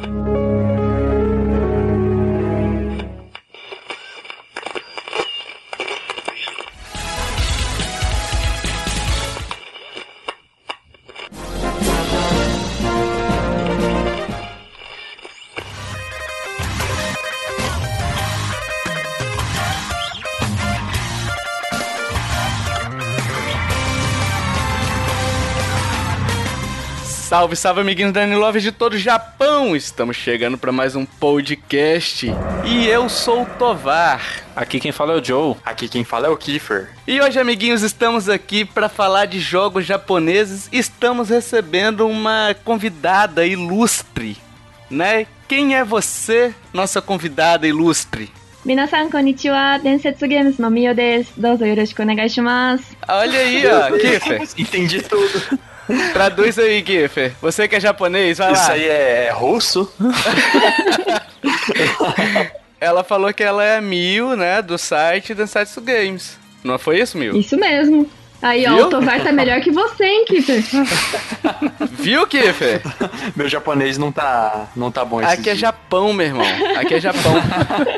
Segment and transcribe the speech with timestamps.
[0.00, 0.31] 了。
[27.31, 29.75] Salve, salve, amiguinhos da Love de todo o Japão!
[29.75, 32.29] Estamos chegando para mais um podcast
[32.65, 34.21] e eu sou o Tovar.
[34.53, 35.55] Aqui quem fala é o Joe.
[35.63, 36.89] Aqui quem fala é o Kiefer.
[37.07, 40.67] E hoje, amiguinhos, estamos aqui para falar de jogos japoneses.
[40.71, 44.37] Estamos recebendo uma convidada ilustre,
[44.89, 45.27] né?
[45.47, 48.29] Quem é você, nossa convidada ilustre?
[48.65, 54.41] 皆さんこんにちは伝説ゲームズのみよですどうぞよろしくお願いします Olha aí, ó, Kiefer.
[54.57, 55.23] Entendi tudo.
[56.12, 57.32] Traduz aí, Kiefer.
[57.40, 58.72] Você que é japonês, vai Isso lá.
[58.72, 59.92] aí é russo?
[62.80, 66.36] Ela falou que ela é a Mil, né, do site Densetsu Games.
[66.64, 67.36] Não foi isso, Mil?
[67.36, 68.10] isso mesmo
[68.42, 68.86] aí ó Viu?
[68.86, 70.62] o Tovar tá melhor que você hein Kiffer
[71.92, 72.82] Viu, Kiefer?
[73.36, 76.46] Meu japonês não tá, não tá bom esse Aqui é Japão, meu irmão.
[76.76, 77.34] Aqui é Japão.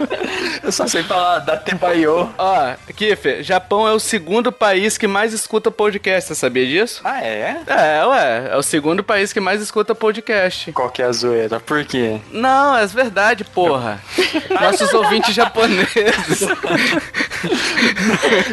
[0.63, 2.31] Eu só sei falar da Tebayo.
[2.39, 7.01] Ó, Kiefer, Japão é o segundo país que mais escuta podcast, você sabia disso?
[7.05, 7.61] Ah, é?
[7.67, 10.71] É, ué, é o segundo país que mais escuta podcast.
[10.73, 11.61] Qual que é a zoeira?
[11.61, 12.19] Por quê?
[12.31, 14.01] Não, é verdade, porra.
[14.51, 16.43] Nossos ouvintes japoneses.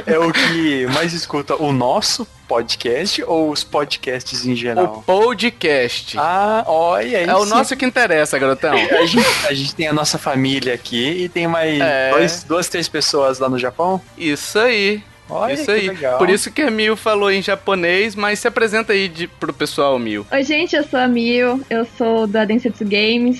[0.05, 5.03] É o que mais escuta o nosso podcast ou os podcasts em O geral?
[5.03, 6.15] podcast.
[6.19, 7.17] Ah, olha.
[7.17, 8.73] É o nosso que interessa, garotão.
[9.01, 12.11] A gente, a gente tem a nossa família aqui e tem mais É.
[12.11, 13.99] dois, duas, três pessoas lá no Japão.
[14.15, 15.01] Isso aí.
[15.27, 15.87] Olha Isso aí.
[15.87, 16.17] legal.
[16.19, 19.97] Por isso que a Mil falou em japonês, mas se apresenta aí de, pro pessoal,
[19.97, 20.27] Mil.
[20.29, 23.39] Oi gente eu sou a Mil eu sou da Densetsu Games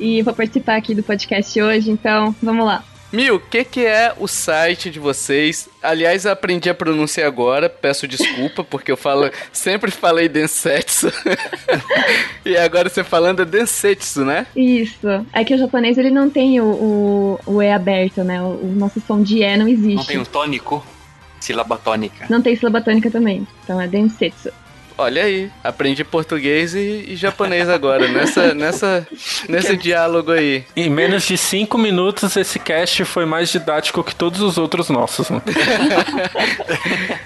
[0.00, 4.12] e vou participar aqui do podcast hoje então vamos lá Mil, o que, que é
[4.18, 5.68] o site de vocês?
[5.82, 11.12] Aliás, eu aprendi a pronunciar agora, peço desculpa, porque eu falo, sempre falei Densetsu.
[12.44, 14.46] e agora você falando é Densetsu, né?
[14.56, 18.46] isso é que o japonês ele não tem o, o, o E aberto né o,
[18.46, 20.84] o nosso som de E não existe Não tem um tônico?
[21.40, 22.26] Sílaba tônica.
[22.28, 24.50] Não tem sílaba tônica também então é Densetsu
[24.98, 29.06] Olha aí, aprendi português e, e japonês agora, nessa, nessa,
[29.46, 30.64] nesse diálogo aí.
[30.74, 35.28] Em menos de 5 minutos, esse cast foi mais didático que todos os outros nossos.
[35.28, 35.42] Né?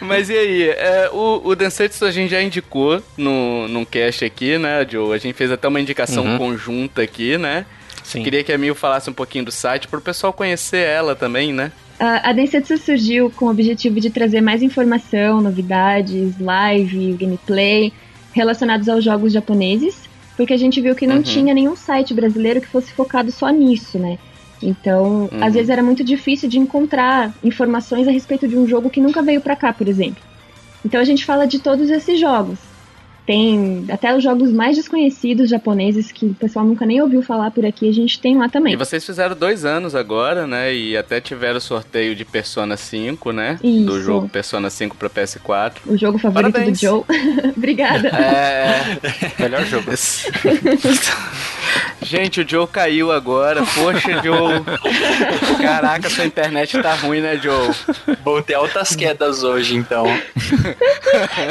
[0.00, 4.56] Mas e aí, é, o, o Densetsu a gente já indicou no, num cast aqui,
[4.58, 5.14] né, Joe?
[5.14, 6.38] A gente fez até uma indicação Uhum.
[6.38, 7.66] conjunta aqui, né?
[8.02, 8.22] Sim.
[8.22, 11.70] Queria que a Mil falasse um pouquinho do site pro pessoal conhecer ela também, né?
[11.98, 17.92] A, Densetsu surgiu com o objetivo de trazer mais informação, novidades, live, gameplay
[18.34, 20.02] relacionados aos jogos japoneses,
[20.36, 21.22] porque a gente viu que não Uhum.
[21.22, 24.18] tinha nenhum site brasileiro que fosse focado só nisso, né?
[24.62, 25.42] Então, Uhum.
[25.42, 29.22] às vezes era muito difícil de encontrar informações a respeito de um jogo que nunca
[29.22, 30.22] veio pra cá, por exemplo.
[30.84, 32.75] Então a gente fala de todos esses jogos.
[33.26, 37.66] Tem até os jogos mais desconhecidos japoneses que o pessoal nunca nem ouviu falar por
[37.66, 38.74] aqui, a gente tem lá também.
[38.74, 40.72] E vocês fizeram dois anos agora, né?
[40.72, 43.58] E até tiveram sorteio de Persona 5, né?
[43.60, 44.02] Do Isso.
[44.02, 45.72] jogo Persona 5 pra PS4.
[45.86, 46.78] O jogo favorito Parabéns.
[46.78, 47.02] do Joe.
[47.56, 48.08] Obrigada.
[48.08, 48.98] É.
[49.42, 49.90] Melhor jogo.
[52.02, 53.64] Gente, o Joe caiu agora.
[53.74, 54.62] Poxa, Joe.
[55.60, 57.74] Caraca, sua internet tá ruim, né, Joe?
[58.24, 60.06] Vou ter altas quedas hoje, então.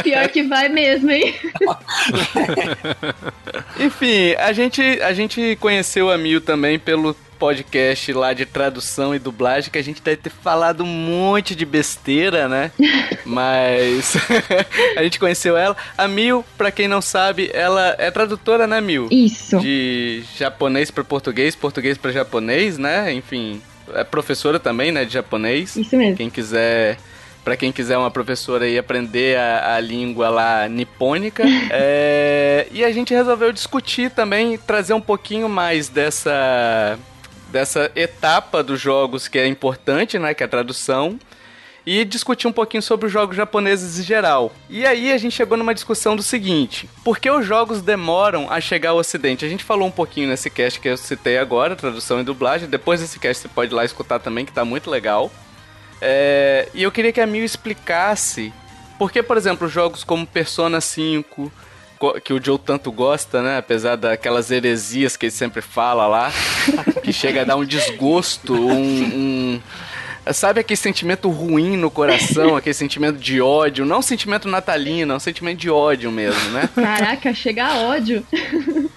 [0.02, 1.36] Pior que vai mesmo, hein?
[3.80, 9.20] Enfim, a gente, a gente conheceu a Mil também pelo podcast lá de tradução e
[9.20, 12.72] dublagem, que a gente deve ter falado um monte de besteira, né?
[13.26, 14.16] Mas
[14.98, 15.76] a gente conheceu ela.
[15.98, 19.08] A Mil, pra quem não sabe, ela é tradutora, né, Mil?
[19.12, 19.60] Isso.
[19.60, 23.12] De japonês pra português, português pra japonês, né?
[23.14, 23.62] Enfim,
[23.94, 25.76] é professora também, né, de japonês.
[25.76, 26.18] Isso mesmo.
[26.18, 26.98] Quem quiser,
[27.46, 31.44] para quem quiser uma professora aí aprender a, a língua lá nipônica.
[31.78, 36.98] É, e a gente resolveu discutir também, trazer um pouquinho mais dessa
[37.52, 41.20] dessa etapa dos jogos que é importante, né, que é a tradução.
[41.86, 44.52] E discutir um pouquinho sobre os jogos japoneses em geral.
[44.70, 48.60] E aí a gente chegou numa discussão do seguinte: por que os jogos demoram a
[48.60, 49.46] chegar ao ocidente?
[49.46, 52.70] A gente falou um pouquinho nesse cast que eu citei agora, tradução e dublagem.
[52.70, 55.32] Depois desse cast você pode ir lá escutar também, que tá muito legal.
[56.02, 58.54] É, e eu queria que a Mil explicasse
[58.98, 61.52] por que, por exemplo, jogos como Persona 5,
[62.00, 63.58] co- que o Joe tanto gosta, né?
[63.58, 66.32] Apesar daquelas heresias que ele sempre fala lá,
[67.04, 69.04] que chega a dar um desgosto, um.
[69.04, 69.62] um-
[70.34, 75.16] Sabe aquele sentimento ruim no coração, aquele sentimento de ódio, não um sentimento natalino, é
[75.16, 76.68] um sentimento de ódio mesmo, né?
[76.74, 78.26] Caraca, chega a ódio.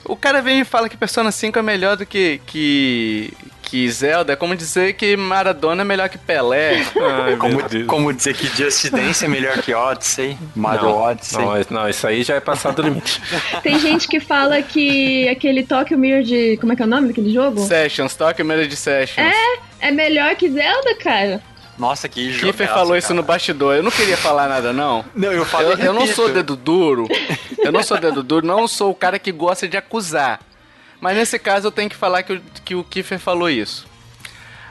[0.07, 3.31] O cara vem e fala que Persona 5 é melhor do que, que,
[3.69, 6.83] que Zelda, é como dizer que Maradona é melhor que Pelé.
[6.97, 11.39] Ai, Como, como dizer que Just Dance é melhor que Odyssey, Mario não, Odyssey.
[11.39, 13.21] não, não, isso aí já é passado do limite.
[13.63, 16.57] Tem gente que fala que aquele Tokyo Mirror de.
[16.59, 17.61] Como é que é o nome daquele jogo?
[17.61, 19.35] Sessions, toque Melody Sessions.
[19.81, 21.43] É melhor que Zelda, cara.
[21.79, 22.47] Nossa, que jogo.
[22.53, 23.77] Kiffer falou isso no bastidor.
[23.77, 25.05] Eu não queria falar nada, não.
[25.15, 25.75] Não, eu falei.
[25.75, 27.07] Eu, eu não sou dedo duro.
[27.57, 30.41] Eu não sou dedo duro, não sou o cara que gosta de acusar.
[31.01, 33.87] Mas nesse caso eu tenho que falar que o, que o Kiffer falou isso.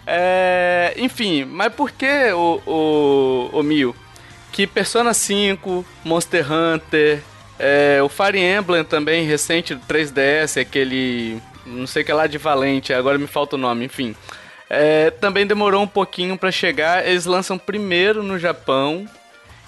[0.06, 3.96] É, enfim, mas por que o, o, o Mil?
[4.52, 7.22] Que Persona 5, Monster Hunter,
[7.60, 11.42] é, o Fire Emblem também, recente do 3DS, aquele.
[11.66, 14.16] Não sei que lá de Valente, agora me falta o nome, enfim.
[14.70, 17.06] É, também demorou um pouquinho pra chegar.
[17.06, 19.06] Eles lançam primeiro no Japão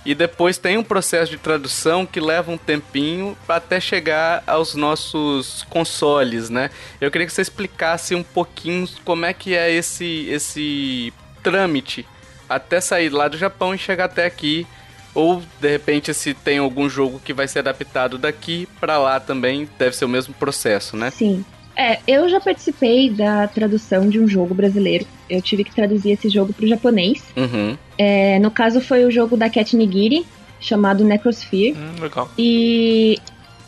[0.06, 5.66] e depois tem um processo de tradução que leva um tempinho até chegar aos nossos
[5.70, 6.70] consoles, né?
[7.02, 11.14] Eu queria que você explicasse um pouquinho como é que é esse esse
[11.44, 12.08] trâmite
[12.48, 14.66] até sair lá do Japão e chegar até aqui.
[15.14, 19.68] Ou de repente se tem algum jogo que vai ser adaptado daqui pra lá também,
[19.78, 21.12] deve ser o mesmo processo, né?
[21.12, 21.44] Sim.
[21.80, 25.06] É, eu já participei da tradução de um jogo brasileiro.
[25.30, 27.24] Eu tive que traduzir esse jogo pro japonês.
[27.38, 27.78] Uhum.
[27.98, 30.26] É, no caso foi o jogo da Cat Nigiri,
[30.60, 31.78] chamado Necrosphere.
[31.78, 32.30] Hum, legal.
[32.38, 33.18] E,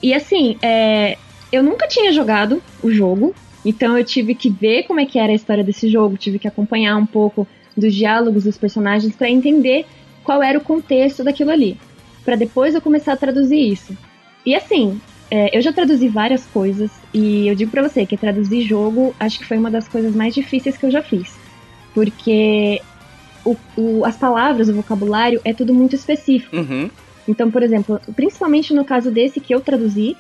[0.04, 1.18] e assim, é,
[1.54, 5.32] eu nunca tinha jogado o jogo, então eu tive que ver como é que era
[5.32, 7.48] a história desse jogo, tive que acompanhar um pouco
[7.78, 9.86] dos diálogos dos personagens para entender
[10.22, 11.78] qual era o contexto daquilo ali,
[12.26, 13.98] para depois eu começar a traduzir isso.
[14.46, 15.00] E assim,
[15.32, 19.40] é, eu já traduzi várias coisas e eu digo pra você que traduzir jogo acho
[19.40, 21.30] que foi uma das coisas mais difíceis que eu já fiz,
[21.94, 22.82] porque
[23.46, 26.56] o- o- as palavras, o vocabulário é tudo muito específico.
[26.56, 26.90] Uhum.
[27.28, 30.16] Então, por exemplo, principalmente no caso desse que eu traduzi,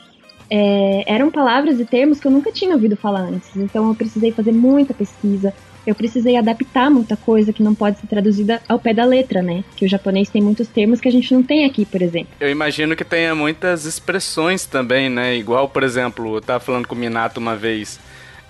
[0.49, 3.55] é, eram palavras e termos que eu nunca tinha ouvido falar antes.
[3.55, 5.53] Então, eu precisei fazer muita pesquisa.
[5.86, 9.63] Eu precisei adaptar muita coisa que não pode ser traduzida ao pé da letra, né?
[9.75, 12.30] Que o japonês tem muitos termos que a gente não tem aqui, por exemplo.
[12.39, 15.36] Eu imagino que tenha muitas expressões também, né?
[15.36, 18.00] Igual, por exemplo, eu tava falando com o Minato uma vez.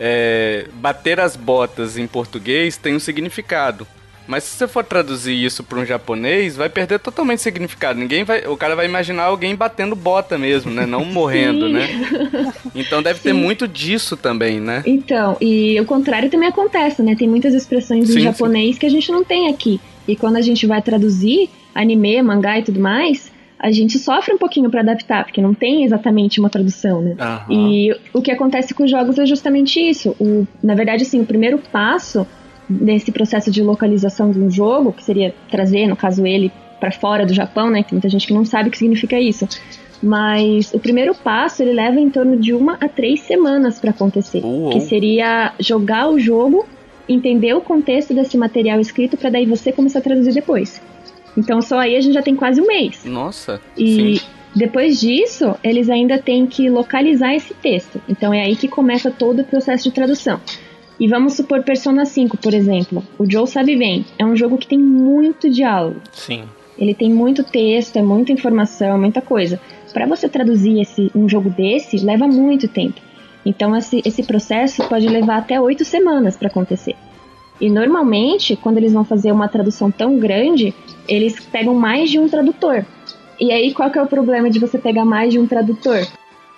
[0.04, 3.86] é, bater as botas em português tem um significado.
[4.32, 8.00] Mas se você for traduzir isso para um japonês, vai perder totalmente o significado.
[8.00, 10.86] Ninguém vai, o cara vai imaginar alguém batendo bota mesmo, né?
[10.86, 11.90] Não morrendo, né?
[12.74, 13.42] Então deve ter Sim.
[13.42, 14.84] muito disso também, né?
[14.86, 17.16] Então, e o contrário também acontece, né?
[17.16, 19.82] Tem muitas expressões em Sim, japonês que a gente não tem aqui.
[20.08, 24.38] E quando a gente vai traduzir anime, mangá e tudo mais, a gente sofre um
[24.38, 27.16] pouquinho para adaptar, porque não tem exatamente uma tradução, né?
[27.20, 27.46] Aham.
[27.52, 30.16] E o que acontece com os jogos é justamente isso.
[30.20, 32.26] O, na verdade, assim, o primeiro passo
[32.72, 37.26] nesse processo de localização de um jogo, que seria trazer, no caso ele, para fora
[37.26, 37.84] do Japão, né?
[37.84, 39.48] Tem muita gente que não sabe o que significa isso.
[40.02, 44.44] Mas o primeiro passo ele leva em torno de uma a três semanas para acontecer,
[44.44, 44.72] Uou.
[44.72, 46.66] que seria jogar o jogo,
[47.08, 50.82] entender o contexto desse material escrito para daí você começar a traduzir depois.
[51.38, 53.06] Então só aí a gente já tem quase um mês.
[53.06, 53.62] Nossa.
[53.78, 54.26] E sim.
[54.56, 58.02] depois disso, eles ainda têm que localizar esse texto.
[58.10, 60.42] Então é aí que começa todo o processo de tradução.
[61.02, 63.04] E vamos supor Persona 5, por exemplo.
[63.18, 66.00] O Joe sabe bem, é um jogo que tem muito diálogo.
[66.12, 66.44] Sim.
[66.78, 69.60] Ele tem muito texto, é muita informação, muita coisa.
[69.92, 73.02] Para você traduzir esse, um jogo desse, leva muito tempo.
[73.44, 76.96] Então esse, esse processo pode levar até oito semanas para acontecer.
[77.60, 80.72] E normalmente, quando eles vão fazer uma tradução tão grande,
[81.08, 82.86] eles pegam mais de um tradutor.
[83.40, 86.06] E aí, qual que é o problema de você pegar mais de um tradutor?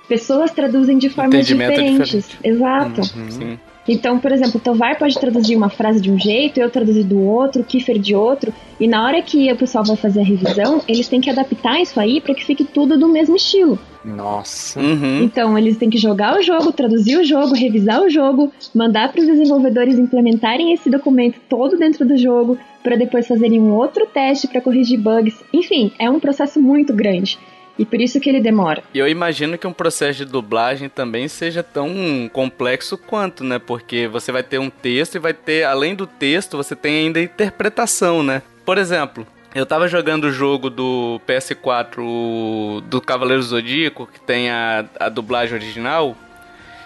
[0.10, 2.38] Pessoas traduzem de formas é diferentes.
[2.44, 3.06] Exato.
[3.30, 3.58] Sim.
[3.88, 7.20] Então, por exemplo, o Tovar pode traduzir uma frase de um jeito, eu traduzir do
[7.20, 10.82] outro, o Kiefer de outro, e na hora que o pessoal vai fazer a revisão,
[10.88, 13.78] eles têm que adaptar isso aí para que fique tudo do mesmo estilo.
[14.04, 14.80] Nossa.
[14.80, 15.24] Uhum.
[15.24, 19.22] Então, eles têm que jogar o jogo, traduzir o jogo, revisar o jogo, mandar para
[19.22, 24.48] os desenvolvedores implementarem esse documento todo dentro do jogo, para depois fazerem um outro teste
[24.48, 25.42] para corrigir bugs.
[25.54, 27.38] Enfim, é um processo muito grande.
[27.78, 28.84] E por isso que ele demora.
[28.94, 33.58] E eu imagino que um processo de dublagem também seja tão complexo quanto, né?
[33.58, 37.20] Porque você vai ter um texto e vai ter, além do texto, você tem ainda
[37.20, 38.44] a interpretação, né?
[38.64, 39.26] Por exemplo,
[39.56, 45.10] eu tava jogando o jogo do PS4 o- do Cavaleiro Zodíaco, que tem a, a
[45.10, 46.16] dublagem original,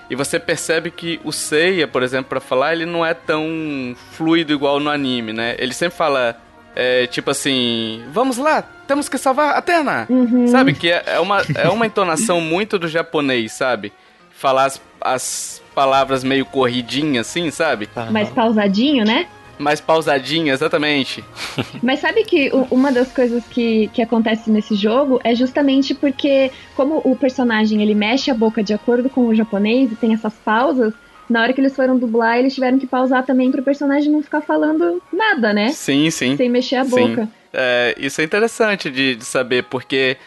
[0.10, 4.54] e você percebe que o Seiya, por exemplo, pra falar, ele não é tão fluido
[4.54, 5.56] igual no anime, né?
[5.60, 6.38] Ele sempre fala,
[6.80, 10.06] é, tipo assim, vamos lá, temos que salvar a!
[10.08, 10.46] Uhum.
[10.48, 13.92] Sabe, que é é uma, é uma entonação muito do japonês, sabe?
[14.30, 17.90] Falar as, as palavras meio corridinhas assim, sabe?
[18.12, 19.26] Mais pausadinho, né?
[19.58, 21.24] Mais pausadinha, exatamente.
[21.82, 27.02] Mas sabe que uma das coisas que, que acontece nesse jogo é justamente porque, como
[27.04, 30.94] o personagem ele mexe a boca de acordo com o japonês e tem essas pausas,
[31.30, 34.42] na hora que eles foram dublar, eles tiveram que pausar também pro personagem não ficar
[34.42, 35.70] falando nada, né?
[35.70, 36.38] Sim, sim.
[36.38, 36.90] Sem mexer a Sim.
[37.16, 37.30] boca.
[37.54, 40.18] É, isso é interessante de, de saber, porque,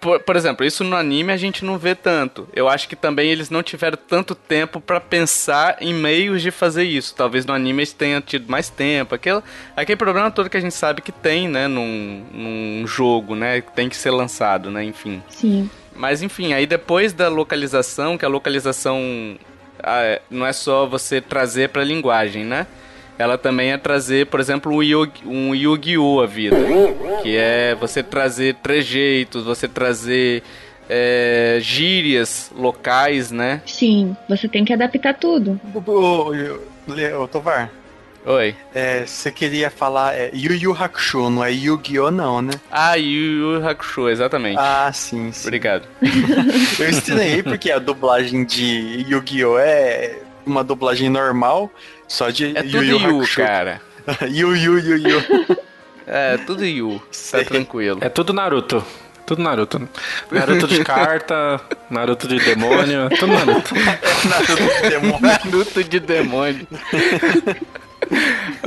[0.00, 2.46] por, por exemplo, isso no anime a gente não vê tanto.
[2.54, 6.84] Eu acho que também eles não tiveram tanto tempo pra pensar em meios de fazer
[6.84, 7.14] isso.
[7.14, 9.14] Talvez no anime eles tenham tido mais tempo.
[9.14, 9.42] Aquele,
[9.76, 13.72] aquele problema todo que a gente sabe que tem, né, num, num jogo, né, que
[13.72, 15.22] tem que ser lançado, né, enfim.
[15.28, 15.70] Sim.
[15.96, 19.36] Mas enfim, aí depois da localização, que a localização
[20.30, 22.66] não é só você trazer pra linguagem, né?
[23.18, 26.20] Ela também é trazer, por exemplo, um Yu- um Yu-Gi-Oh!
[26.20, 26.56] a vida.
[27.22, 30.42] Que é você trazer trejeitos, você trazer
[30.90, 33.62] é, gírias locais, né?
[33.66, 35.60] Sim, você tem que adaptar tudo.
[35.74, 37.70] Ô, Tovar,
[38.26, 38.56] Oi.
[38.74, 42.10] é, você queria falar é, Yu Yu Hakusho, não é Yu-Gi-Oh!
[42.10, 42.52] não, né?
[42.70, 44.56] Ah, Yu Yu Hakusho, exatamente.
[44.58, 45.46] Ah, sim, sim.
[45.48, 45.86] Obrigado.
[46.80, 49.58] Eu estranhei porque a dublagem de Yu-Gi-Oh!
[49.58, 51.70] é uma dublagem normal,
[52.08, 53.36] só de É Yu Yu Yu, Hakusho.
[53.42, 53.80] cara.
[54.22, 55.56] Yu Yu Yu Yu.
[56.06, 57.02] É, tudo Yu.
[57.30, 57.98] Tá tranquilo.
[58.00, 58.82] É tudo Naruto.
[59.26, 59.88] Tudo Naruto.
[60.30, 61.58] Naruto de carta,
[61.90, 63.74] Naruto de demônio, tudo Naruto.
[64.28, 65.20] Naruto do demônio.
[65.20, 66.66] Naruto de demônio.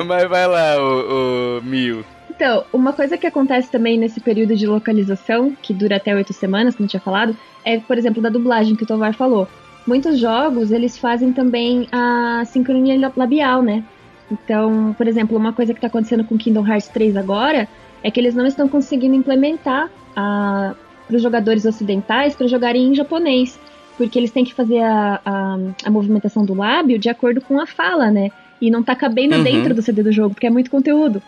[0.06, 2.04] Mas vai lá, o, o Mil.
[2.30, 6.76] Então, uma coisa que acontece também nesse período de localização, que dura até oito semanas,
[6.76, 9.48] que não tinha falado, é, por exemplo, da dublagem que o Tovar falou.
[9.88, 13.84] Muitos jogos, eles fazem também a sincronia labial, né?
[14.32, 17.68] Então, por exemplo, uma coisa que tá acontecendo com Kingdom Hearts 3 agora
[18.04, 20.76] é que eles não estão conseguindo implementar para
[21.10, 23.60] os jogadores ocidentais para jogarem em japonês.
[23.98, 27.66] Porque eles têm que fazer a, a, a movimentação do lábio de acordo com a
[27.66, 28.30] fala, né?
[28.62, 29.44] E não tá cabendo Uhum.
[29.44, 31.22] dentro do CD do jogo, porque é muito conteúdo.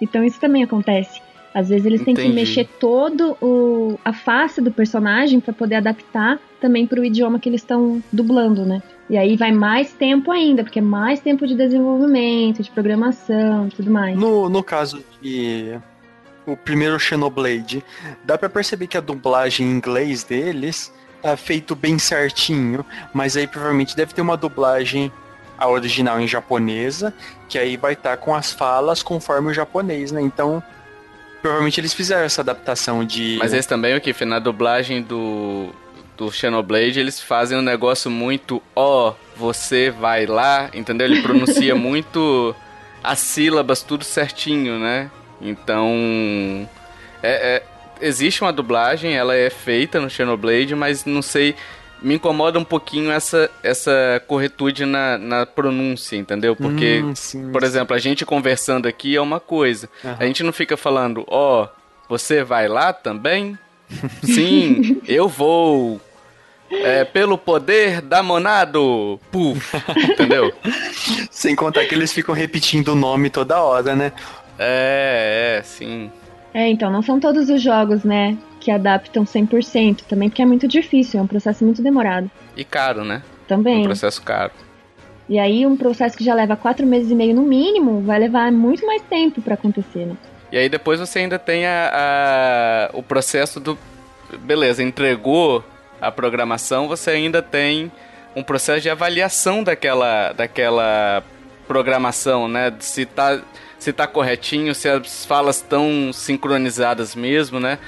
[0.00, 1.20] Então isso também acontece.
[1.54, 6.38] Às vezes eles têm que mexer todo o, a face do personagem para poder adaptar
[6.60, 8.82] também para o idioma que eles estão dublando, né?
[9.10, 13.70] E aí vai mais tempo ainda, porque é mais tempo de desenvolvimento, de programação e
[13.70, 14.16] tudo mais.
[14.18, 15.78] No, no caso de
[16.46, 17.84] o primeiro Xenoblade,
[18.24, 23.46] dá pra perceber que a dublagem em inglês deles tá feito bem certinho, mas aí
[23.46, 25.12] provavelmente deve ter uma dublagem
[25.62, 27.14] a original em japonesa,
[27.48, 30.20] que aí vai estar com as falas conforme o japonês, né?
[30.20, 30.62] Então,
[31.40, 34.24] provavelmente eles fizeram essa adaptação de Mas esse também, o que?
[34.24, 35.70] Na dublagem do,
[36.16, 41.06] do Xenoblade, eles fazem um negócio muito ó, você vai lá, entendeu?
[41.06, 42.54] Ele pronuncia muito
[43.02, 45.10] as sílabas, tudo certinho, né?
[45.40, 46.68] Então.
[47.22, 47.62] É, é-
[48.00, 51.54] existe uma dublagem, ela é feita no Xenoblade, mas não sei.
[52.02, 56.56] Me incomoda um pouquinho essa, essa corretude na, na pronúncia, entendeu?
[56.56, 57.66] Porque, Hum, sim, por sim.
[57.68, 59.88] exemplo, a gente conversando aqui é uma coisa.
[60.04, 60.16] Aham.
[60.18, 61.68] A gente não fica falando, ó,
[62.08, 63.56] você vai lá também?
[64.24, 66.00] Sim, eu vou.
[66.70, 69.20] É, pelo poder da Monado.
[69.30, 69.76] Puf,
[70.10, 70.50] entendeu?
[71.30, 74.12] Sem contar que eles ficam repetindo o nome toda hora, né?
[74.58, 76.10] É, é, sim.
[76.54, 80.68] É, então, não são todos os jogos, né, que adaptam 100%, também porque é muito
[80.68, 82.30] difícil, é um processo muito demorado.
[82.56, 83.22] E caro, né?
[83.44, 83.82] Um Também.
[83.84, 84.52] processo caro.
[85.28, 88.52] E aí, um processo que já leva quatro meses e meio no mínimo, vai levar
[88.52, 90.14] muito mais tempo pra acontecer, né?
[90.50, 93.78] E aí depois você ainda tem a, a- o processo do.
[94.40, 95.64] Beleza, entregou
[96.00, 97.90] a programação, você ainda tem
[98.36, 101.22] um processo de avaliação daquela, daquela
[101.66, 102.72] programação, né?
[102.80, 103.40] Se tá,
[103.82, 107.78] se tá corretinho, se as falas estão sincronizadas mesmo, né?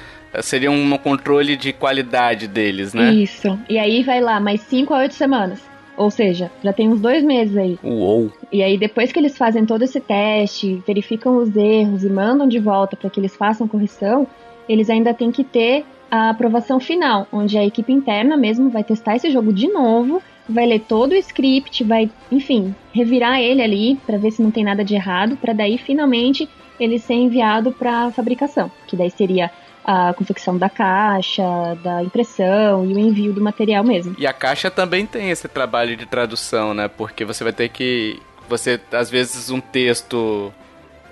[0.42, 3.14] Seria um controle de qualidade deles, né?
[3.14, 3.56] Isso.
[3.68, 5.60] E aí vai lá, mais cinco a oito semanas.
[5.96, 7.78] Ou seja, já tem uns dois meses aí.
[7.80, 8.32] Uou!
[8.50, 12.58] E aí, depois que eles fazem todo esse teste, verificam os erros e mandam de
[12.58, 14.26] volta para que eles façam correção,
[14.68, 19.14] eles ainda têm que ter a aprovação final, onde a equipe interna mesmo vai testar
[19.14, 24.18] esse jogo de novo, vai ler todo o script, vai, enfim, revirar ele ali para
[24.18, 26.48] ver se não tem nada de errado, para daí finalmente
[26.78, 29.50] ele ser enviado para fabricação, que daí seria
[29.84, 31.42] a confecção da caixa,
[31.82, 34.16] da impressão e o envio do material mesmo.
[34.18, 36.88] E a caixa também tem esse trabalho de tradução, né?
[36.88, 38.18] Porque você vai ter que.
[38.48, 40.52] Você, às vezes, um texto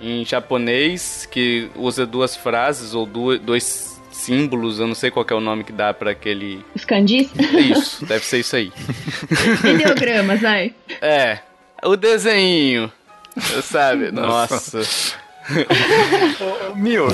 [0.01, 3.91] em japonês que usa duas frases ou du- dois
[4.23, 6.64] símbolos, eu não sei qual que é o nome que dá pra aquele.
[7.38, 8.73] É isso, deve ser isso aí.
[9.75, 10.75] ideogramas, vai.
[11.00, 11.38] É,
[11.85, 12.91] o desenho,
[13.62, 14.11] sabe?
[14.11, 14.79] Nossa.
[14.79, 15.23] Nossa.
[16.76, 17.09] Mil,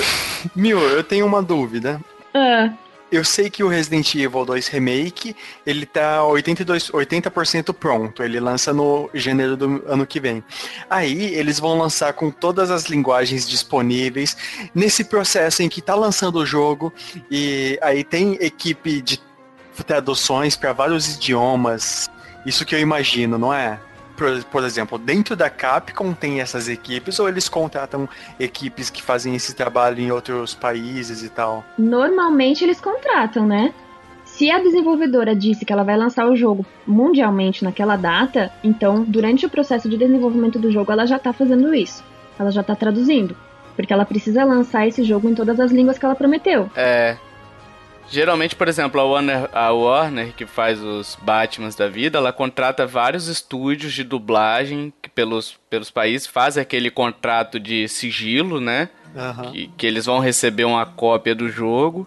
[0.55, 2.01] Mil, eu tenho uma dúvida.
[2.35, 2.71] Ah,
[3.11, 5.35] eu sei que o Resident Evil 2 Remake,
[5.67, 8.23] ele tá 82, 80% pronto.
[8.23, 10.45] Ele lança no janeiro do ano que vem.
[10.89, 14.37] Aí eles vão lançar com todas as linguagens disponíveis.
[14.75, 16.93] Nesse processo em que tá lançando o jogo,
[17.31, 19.21] e aí tem equipe de
[19.87, 22.09] traduções para vários idiomas.
[22.45, 23.79] Isso que eu imagino, não é?
[24.19, 28.09] Por, por, exemplo, dentro da Capcom tem essas equipes ou eles contratam
[28.39, 31.65] equipes que fazem esse trabalho em outros países e tal?
[31.79, 33.73] Normalmente eles contratam, né?
[34.25, 39.47] Se a desenvolvedora disse que ela vai lançar o jogo mundialmente naquela data, então durante
[39.47, 42.05] o processo de desenvolvimento do jogo ela já está fazendo isso.
[42.39, 43.37] Ela já está traduzindo.
[43.75, 46.69] Porque ela precisa lançar esse jogo em todas as línguas que ela prometeu.
[46.75, 47.17] É,
[48.11, 52.87] Geralmente, por exemplo, a Warner, a Warner, que faz os Batmans da vida, ela contrata
[52.87, 58.89] vários estúdios de dublagem que pelos, pelos países fazem aquele contrato de sigilo, né?
[59.15, 59.53] Uhum.
[59.53, 62.07] Que, que eles vão receber uma cópia do jogo.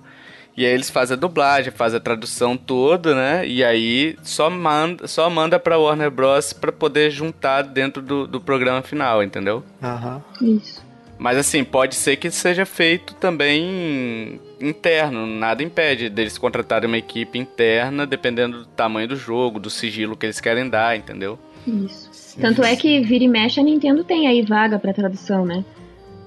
[0.58, 3.48] E aí eles fazem a dublagem, fazem a tradução toda, né?
[3.48, 6.51] E aí só manda, só manda pra Warner Bros.
[6.51, 9.63] pra poder juntar dentro do, do programa final, entendeu?
[9.81, 10.22] Aham.
[10.41, 10.58] Uhum.
[10.58, 10.84] Isso.
[11.17, 17.38] Mas assim, pode ser que seja feito também interno, nada impede deles contratarem uma equipe
[17.38, 21.38] interna, dependendo do tamanho do jogo, do sigilo que eles querem dar, entendeu?
[21.68, 22.10] Isso.
[22.12, 22.41] Sim.
[22.41, 25.65] Tanto é que vira e mexe a Nintendo tem aí vaga para tradução, né?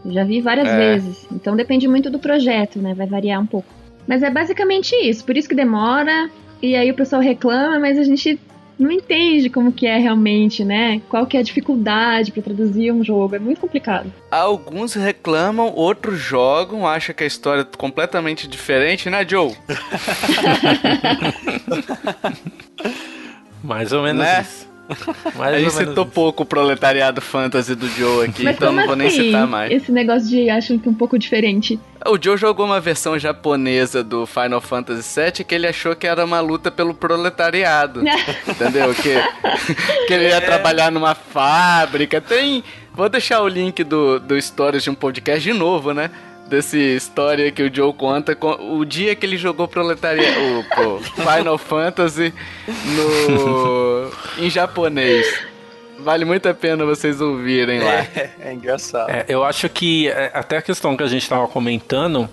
[0.06, 0.76] já vi várias é.
[0.76, 1.26] vezes.
[1.32, 2.94] Então depende muito do projeto, né?
[2.94, 3.68] Vai variar um pouco.
[4.06, 5.24] Mas é basicamente isso.
[5.24, 6.28] Por isso que demora.
[6.60, 8.38] E aí o pessoal reclama, mas a gente
[8.78, 11.00] não entende como que é realmente, né?
[11.08, 14.12] Qual que é a dificuldade para traduzir um jogo, é muito complicado.
[14.30, 19.54] Alguns reclamam, outros jogam, acham que a história é completamente diferente, né, Joe?
[23.62, 24.42] Mais ou menos né?
[24.42, 24.73] isso.
[25.36, 26.12] Mais a gente citou isso.
[26.12, 29.72] pouco o proletariado fantasy do Joe aqui, Mas então não vou nem assim, citar mais.
[29.72, 31.78] Esse negócio de acham que é um pouco diferente.
[32.06, 36.24] O Joe jogou uma versão japonesa do Final Fantasy VII que ele achou que era
[36.24, 38.02] uma luta pelo proletariado.
[38.46, 38.94] entendeu?
[38.94, 39.14] Que,
[40.06, 40.40] que ele ia é.
[40.40, 42.20] trabalhar numa fábrica.
[42.20, 42.62] Tem.
[42.92, 46.10] Vou deixar o link do, do Stories de um podcast de novo, né?
[46.46, 51.58] Dessa história que o Joe conta o dia que ele jogou proletaria o, o Final
[51.58, 52.32] Fantasy
[52.66, 54.10] no
[54.44, 55.26] em japonês.
[55.98, 57.94] Vale muito a pena vocês ouvirem lá.
[57.94, 59.10] É, é engraçado.
[59.10, 62.28] É, eu acho que é, até a questão que a gente estava comentando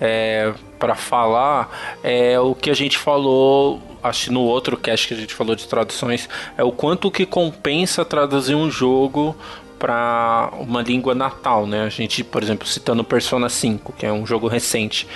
[0.00, 5.16] é, para falar é o que a gente falou acho no outro cast que a
[5.16, 9.34] gente falou de traduções é o quanto que compensa traduzir um jogo
[9.78, 11.84] para uma língua natal, né?
[11.84, 15.06] A gente, por exemplo, citando Persona 5, que é um jogo recente.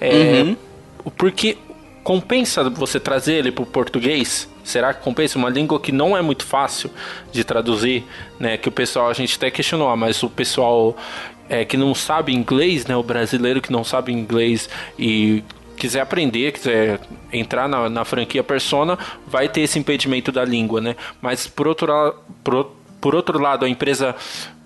[0.00, 0.56] É, uhum.
[1.16, 1.56] Porque
[2.02, 4.48] compensa você trazer ele para o português?
[4.62, 6.90] Será que compensa uma língua que não é muito fácil
[7.32, 8.04] de traduzir,
[8.38, 8.56] né?
[8.56, 10.96] Que o pessoal a gente até questionou, mas o pessoal
[11.48, 12.96] é, que não sabe inglês, né?
[12.96, 15.42] O brasileiro que não sabe inglês e
[15.76, 17.00] quiser aprender, quiser
[17.32, 20.94] entrar na, na franquia Persona, vai ter esse impedimento da língua, né?
[21.22, 24.14] Mas por outro, por, por outro lado, a empresa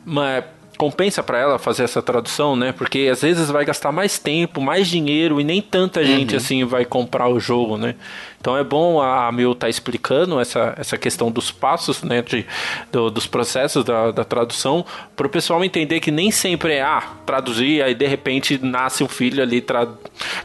[0.05, 0.45] uma,
[0.77, 2.73] compensa para ela fazer essa tradução, né?
[2.73, 6.07] Porque às vezes vai gastar mais tempo, mais dinheiro e nem tanta uhum.
[6.07, 7.95] gente assim vai comprar o jogo, né?
[8.41, 12.23] Então é bom a Mil estar tá explicando essa, essa questão dos passos, né?
[12.23, 12.45] De,
[12.93, 14.85] do, dos processos da, da tradução,
[15.17, 19.09] para o pessoal entender que nem sempre é ah, traduzir, aí de repente nasce um
[19.09, 19.89] filho ali, tra...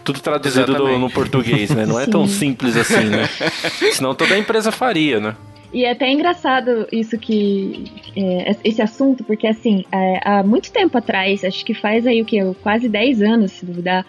[0.04, 1.86] tudo traduzido do, no português, né?
[1.86, 3.28] Não é tão simples assim, né?
[3.92, 5.36] Senão toda a empresa faria, né?
[5.72, 7.86] E é até engraçado isso que.
[8.16, 12.26] É, esse assunto, porque assim, é, há muito tempo atrás, acho que faz aí o
[12.26, 12.40] que?
[12.64, 14.06] Quase 10 anos, se duvidar.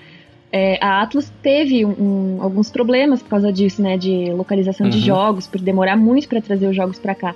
[0.52, 3.96] É, a Atlus teve um, um, alguns problemas por causa disso, né?
[3.96, 4.90] De localização uhum.
[4.90, 7.34] de jogos, por demorar muito para trazer os jogos para cá.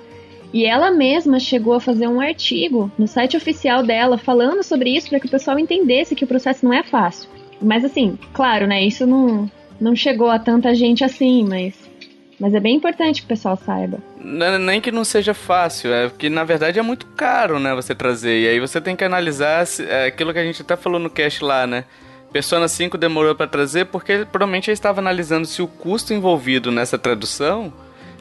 [0.51, 5.09] E ela mesma chegou a fazer um artigo no site oficial dela falando sobre isso
[5.09, 7.29] para que o pessoal entendesse que o processo não é fácil.
[7.61, 8.83] Mas assim, claro, né?
[8.83, 11.84] Isso não, não chegou a tanta gente assim, mas
[12.39, 13.99] mas é bem importante que o pessoal saiba.
[14.59, 18.41] Nem que não seja fácil, é que na verdade é muito caro, né, você trazer.
[18.41, 21.43] E aí você tem que analisar é, aquilo que a gente até falou no cast
[21.43, 21.85] lá, né?
[22.31, 26.97] Persona 5 demorou para trazer porque provavelmente ele estava analisando se o custo envolvido nessa
[26.97, 27.71] tradução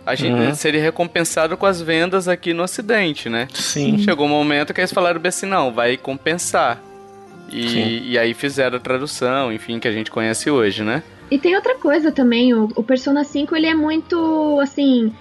[0.06, 0.54] a gente uhum.
[0.54, 3.48] seria recompensado com as vendas aqui no Ocidente, né?
[3.54, 3.98] Sim.
[3.98, 6.80] Chegou um momento que eles falaram bem assim, não, vai compensar.
[7.50, 11.02] E, e aí fizeram a tradução, enfim, que a gente conhece hoje, né?
[11.30, 15.12] E tem outra coisa também, o, o Persona 5 ele é muito, assim,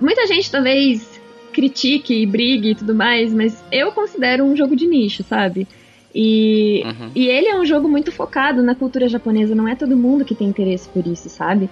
[0.00, 1.20] muita gente talvez
[1.52, 5.66] critique e brigue e tudo mais, mas eu considero um jogo de nicho, sabe?
[6.14, 7.10] E, uhum.
[7.14, 10.34] e ele é um jogo muito focado na cultura japonesa, não é todo mundo que
[10.34, 11.70] tem interesse por isso, sabe?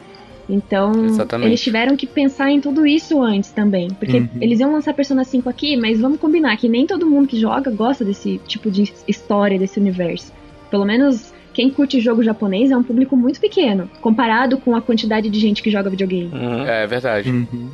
[0.49, 1.49] Então, Exatamente.
[1.49, 3.89] eles tiveram que pensar em tudo isso antes também.
[3.89, 4.29] Porque uhum.
[4.41, 7.71] eles iam lançar Persona 5 aqui, mas vamos combinar que nem todo mundo que joga
[7.71, 10.33] gosta desse tipo de história, desse universo.
[10.71, 15.31] Pelo menos quem curte jogo japonês é um público muito pequeno, comparado com a quantidade
[15.31, 16.31] de gente que joga videogame.
[16.35, 16.67] Uhum.
[16.67, 17.31] É verdade.
[17.31, 17.71] Uhum.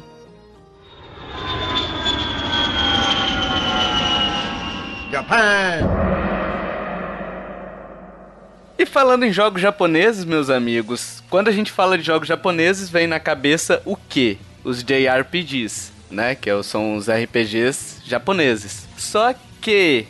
[5.11, 5.81] Japan!
[8.79, 13.07] E falando em jogos japoneses, meus amigos, quando a gente fala de jogos japoneses, vem
[13.07, 14.37] na cabeça o quê?
[14.63, 16.35] Os JRPGs, né?
[16.35, 18.87] Que é são os RPGs japoneses.
[18.97, 20.07] Só que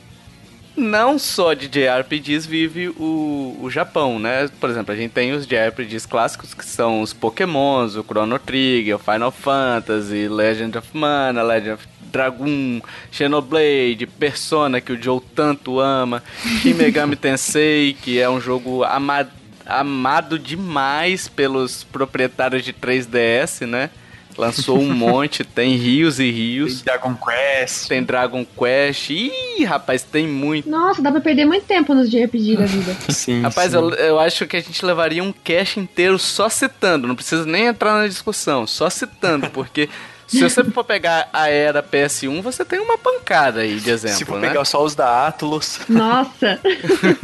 [0.80, 4.48] não só de JRPGs vive o, o Japão, né?
[4.58, 8.96] Por exemplo, a gente tem os JRPGs clássicos que são os Pokémons, o Chrono Trigger,
[8.96, 12.80] o Final Fantasy, Legend of Mana, Legend of Dragon,
[13.12, 16.22] Xenoblade, Persona, que o Joe tanto ama,
[16.60, 19.30] Shin Megami Tensei, que é um jogo amado,
[19.66, 23.90] amado demais pelos proprietários de 3DS, né?
[24.36, 26.82] Lançou um monte, tem rios e rios.
[26.82, 27.88] Tem Dragon Quest.
[27.88, 29.10] Tem Dragon Quest.
[29.10, 30.68] Ih, rapaz, tem muito.
[30.68, 32.96] Nossa, dá pra perder muito tempo nos JRPG da vida.
[33.12, 33.42] sim.
[33.42, 33.76] Rapaz, sim.
[33.76, 37.06] Eu, eu acho que a gente levaria um cast inteiro só citando.
[37.06, 39.88] Não precisa nem entrar na discussão, só citando, porque
[40.30, 44.24] se você for pegar a era PS1, você tem uma pancada aí de exemplo, Se
[44.24, 44.48] for né?
[44.48, 45.80] pegar só os da Atlus.
[45.88, 46.60] Nossa!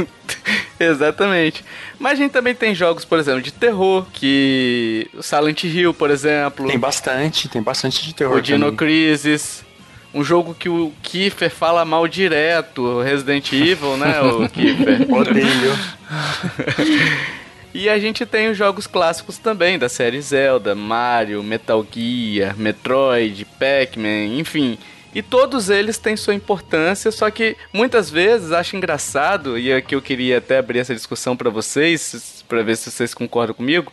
[0.79, 1.65] Exatamente.
[1.99, 6.67] Mas a gente também tem jogos, por exemplo, de terror, que Silent Hill, por exemplo.
[6.67, 8.37] Tem bastante, tem bastante de terror.
[8.39, 8.77] O Dino também.
[8.77, 9.65] Crisis.
[10.13, 15.07] Um jogo que o Kiefer fala mal direto, Resident Evil, né, o Kiefer?
[15.13, 15.79] Odeio.
[17.77, 23.45] E a gente tem os jogos clássicos também, da série Zelda, Mario, Metal Gear, Metroid,
[23.45, 24.79] Pac-Man, enfim.
[25.15, 30.01] E todos eles têm sua importância, só que muitas vezes acho engraçado, e aqui eu
[30.01, 33.93] queria até abrir essa discussão para vocês, para ver se vocês concordam comigo,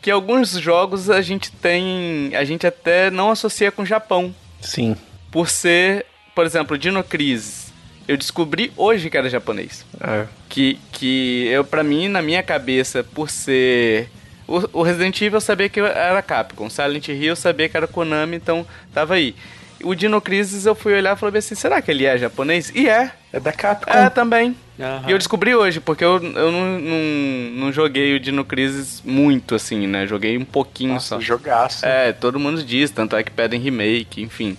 [0.00, 4.32] que alguns jogos a gente tem, a gente até não associa com o Japão.
[4.60, 4.96] Sim.
[5.32, 7.65] Por ser, por exemplo, Dino Crisis
[8.08, 9.84] eu descobri hoje que era japonês.
[10.00, 10.26] É.
[10.48, 14.08] Que, que eu, pra mim, na minha cabeça, por ser.
[14.46, 16.70] O, o Resident Evil eu sabia que era Capcom.
[16.70, 18.64] Silent Hill eu sabia que era Konami, então
[18.94, 19.34] tava aí.
[19.82, 22.72] O Dino Crisis eu fui olhar e falei assim: será que ele é japonês?
[22.74, 23.10] E é.
[23.32, 23.90] É da Capcom.
[23.90, 24.56] É também.
[24.78, 25.08] Uhum.
[25.08, 29.54] E eu descobri hoje, porque eu, eu não, não, não, joguei o Dino Crisis muito
[29.54, 30.06] assim, né?
[30.06, 31.20] Joguei um pouquinho Nossa, só.
[31.20, 31.84] Jogaço.
[31.84, 34.56] É, todo mundo diz, tanto é que pedem remake, enfim.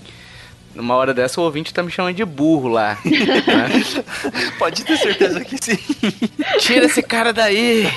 [0.78, 3.00] Numa hora dessa, o ouvinte tá me chamando de burro lá.
[3.04, 4.04] né?
[4.60, 5.78] Pode ter certeza que sim.
[6.60, 7.88] Tira esse cara daí!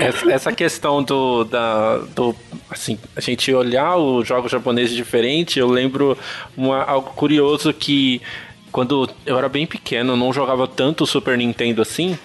[0.00, 2.34] Essa, essa, questão do, da, do.
[2.70, 6.16] Assim, a gente olhar os jogos japoneses diferente, eu lembro
[6.56, 8.22] uma, algo curioso que
[8.70, 12.16] quando eu era bem pequeno, eu não jogava tanto Super Nintendo assim.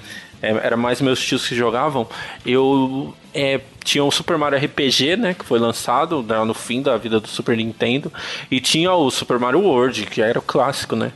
[0.43, 2.05] É, era mais meus tios que jogavam.
[2.45, 6.97] Eu é, tinha o Super Mario RPG, né, que foi lançado né, no fim da
[6.97, 8.11] vida do Super Nintendo,
[8.51, 11.13] e tinha o Super Mario World, que era o clássico, né?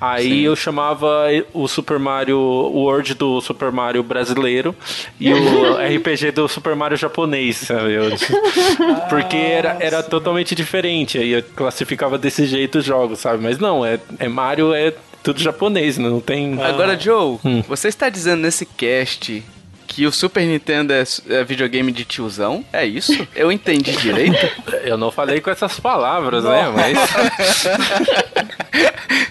[0.00, 0.40] Aí Sim.
[0.40, 4.74] eu chamava o Super Mario World do Super Mario brasileiro
[5.18, 7.92] e o RPG do Super Mario japonês, sabe?
[7.92, 8.10] Eu,
[9.10, 13.42] porque era, era totalmente diferente, aí eu classificava desse jeito os jogos, sabe?
[13.42, 16.08] Mas não, é, é Mario é tudo japonês, né?
[16.08, 16.60] não tem.
[16.62, 17.62] Agora, Joe, hum.
[17.68, 19.42] você está dizendo nesse cast
[19.86, 22.64] que o Super Nintendo é, é, videogame de tiozão?
[22.72, 23.26] É isso?
[23.34, 24.38] Eu entendi direito?
[24.84, 26.62] Eu não falei com essas palavras, né?
[26.62, 26.72] não.
[26.72, 26.94] né?
[26.94, 26.98] Mas.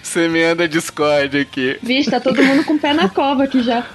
[0.02, 1.78] Você me anda Discord aqui.
[1.82, 3.86] Vixe, tá todo mundo com o pé na cova aqui já.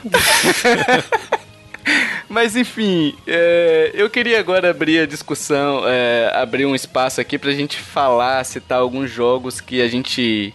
[2.27, 7.51] Mas enfim, é, eu queria agora abrir a discussão, é, abrir um espaço aqui pra
[7.51, 10.53] gente falar, citar alguns jogos que a gente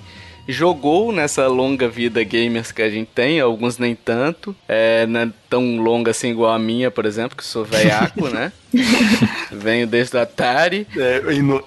[0.52, 4.54] jogou nessa longa vida gamers que a gente tem, alguns nem tanto.
[4.68, 8.52] É, não é tão longa assim igual a minha, por exemplo, que sou veiaco, né?
[9.50, 10.86] Venho desde o Atari.
[10.96, 11.22] É,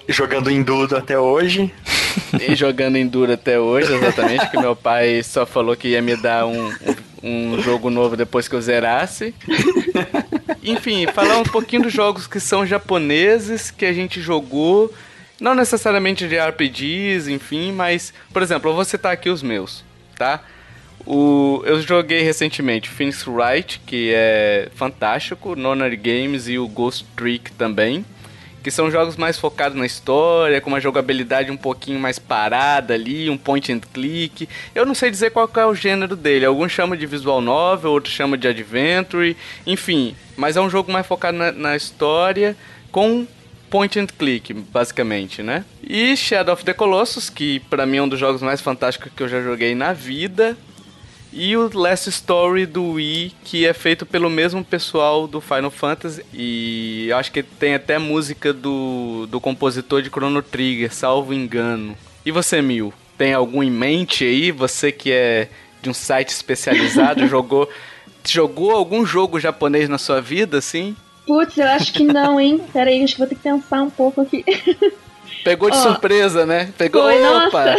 [0.08, 1.72] jogando Enduro até hoje.
[2.40, 6.46] E jogando Enduro até hoje, exatamente, que meu pai só falou que ia me dar
[6.46, 6.68] um,
[7.22, 9.34] um, um jogo novo depois que eu zerasse.
[10.62, 14.92] Enfim, falar um pouquinho dos jogos que são japoneses, que a gente jogou
[15.44, 19.84] não necessariamente de RPGs, enfim, mas, por exemplo, eu vou citar aqui os meus,
[20.16, 20.40] tá?
[21.06, 27.52] O, eu joguei recentemente Phoenix Wright, que é fantástico, Nonary Games e o Ghost Trick
[27.52, 28.06] também,
[28.62, 33.28] que são jogos mais focados na história, com uma jogabilidade um pouquinho mais parada ali,
[33.28, 34.48] um point and click.
[34.74, 38.14] Eu não sei dizer qual é o gênero dele, alguns chamam de visual novel, outros
[38.14, 42.56] chamam de adventure, enfim, mas é um jogo mais focado na, na história,
[42.90, 43.26] com
[43.74, 45.64] point and click, basicamente, né?
[45.82, 49.20] E Shadow of the Colossus, que para mim é um dos jogos mais fantásticos que
[49.20, 50.56] eu já joguei na vida.
[51.32, 56.24] E o Last Story do Wii, que é feito pelo mesmo pessoal do Final Fantasy.
[56.32, 61.98] E acho que tem até música do, do compositor de Chrono Trigger, salvo engano.
[62.24, 62.94] E você, Mil?
[63.18, 64.52] Tem algum em mente aí?
[64.52, 65.48] Você que é
[65.82, 67.68] de um site especializado, jogou
[68.24, 70.96] jogou algum jogo japonês na sua vida, assim?
[71.26, 72.60] Putz, eu acho que não, hein?
[72.72, 74.44] Pera aí, acho que vou ter que pensar um pouco aqui.
[75.42, 76.72] Pegou de Ó, surpresa, né?
[76.76, 77.66] Pegou, Foi, opa!
[77.66, 77.76] nossa!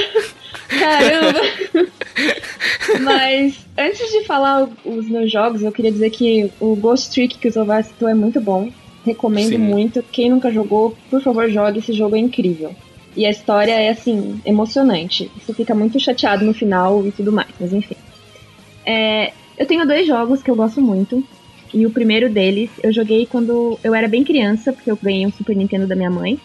[0.68, 1.42] Caramba!
[3.02, 7.48] Mas antes de falar os meus jogos, eu queria dizer que o Ghost Trick que
[7.48, 8.70] o Zovar citou é muito bom.
[9.06, 9.58] Recomendo Sim.
[9.58, 10.04] muito.
[10.04, 11.80] Quem nunca jogou, por favor, jogue.
[11.80, 12.76] Esse jogo é incrível.
[13.16, 15.32] E a história é, assim, emocionante.
[15.40, 17.96] Você fica muito chateado no final e tudo mais, mas enfim.
[18.86, 21.24] É, eu tenho dois jogos que eu gosto muito.
[21.74, 25.32] E o primeiro deles eu joguei quando eu era bem criança, porque eu ganhei um
[25.32, 26.40] Super Nintendo da minha mãe.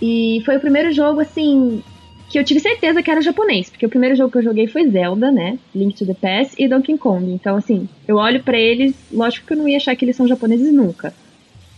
[0.00, 1.82] E foi o primeiro jogo, assim,
[2.28, 4.88] que eu tive certeza que era japonês, porque o primeiro jogo que eu joguei foi
[4.88, 5.58] Zelda, né?
[5.74, 7.30] Link to the Past e Donkey Kong.
[7.30, 10.26] Então, assim, eu olho pra eles, lógico que eu não ia achar que eles são
[10.28, 11.12] japoneses nunca.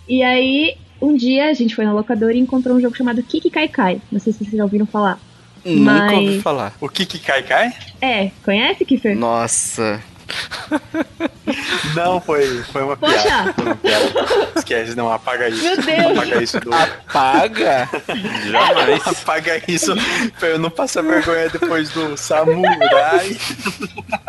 [0.09, 3.51] E aí, um dia a gente foi na locadora e encontrou um jogo chamado Kiki
[3.51, 4.01] Kai Kai.
[4.11, 5.19] Não sei se vocês já ouviram falar.
[5.65, 6.77] Nunca Mas- ouvi falar.
[6.81, 7.73] O Kiki Kai Kai?
[8.01, 9.17] É, conhece, Kiffer?
[9.17, 10.03] Nossa.
[11.95, 13.23] Não, foi, foi uma Poxa!
[13.23, 13.53] piada.
[13.53, 14.53] Foi uma piada.
[14.57, 15.63] Esquece, não, apaga isso.
[15.63, 16.19] Meu Deus!
[16.19, 16.71] Apaga isso do.
[17.13, 17.89] Paga?
[18.51, 19.07] Jamais.
[19.07, 19.95] Apaga isso
[20.39, 23.37] pra eu não passar vergonha depois do samurai.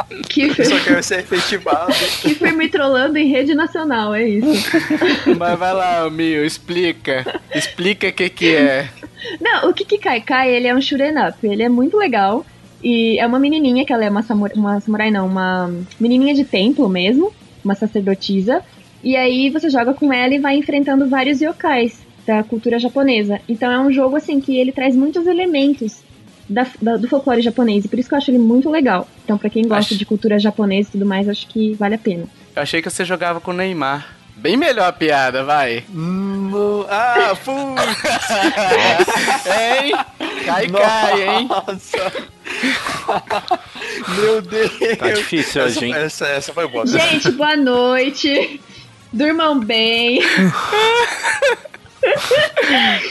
[0.10, 1.94] Eu Kiffer, só quero ser efetivado.
[2.22, 4.70] Kiffer me trollando em rede nacional, é isso.
[5.38, 7.42] Mas vai lá, Mio, explica.
[7.54, 8.90] Explica o que que é.
[9.40, 11.38] Não, o Kiki Kai Kai, ele é um shoot'em up.
[11.44, 12.46] Ele é muito legal.
[12.84, 16.44] E é uma menininha, que ela é uma, samurai, uma samurai não, uma menininha de
[16.44, 17.32] templo mesmo,
[17.64, 18.62] uma sacerdotisa.
[19.04, 23.40] E aí você joga com ela e vai enfrentando vários yokais da cultura japonesa.
[23.48, 26.02] Então é um jogo, assim, que ele traz muitos elementos
[26.50, 27.86] da- da- do folclore japonês.
[27.86, 29.08] E por isso que eu acho ele muito legal.
[29.24, 31.98] Então pra quem gosta Acho- de cultura japonesa e tudo mais, acho que vale a
[31.98, 32.26] pena.
[32.56, 34.08] Eu achei que você jogava com o Neymar.
[34.36, 35.84] Bem melhor a piada, vai.
[35.94, 36.52] Hum,
[36.90, 37.84] ah, putz!
[39.48, 39.94] Hein?
[40.46, 41.48] Cai, cai, hein?
[44.18, 44.72] Meu Deus!
[44.98, 45.94] Tá difícil hoje, hein?
[45.94, 46.86] Essa, essa foi boa.
[46.86, 48.60] Gente, boa noite!
[49.12, 50.22] Durmam bem!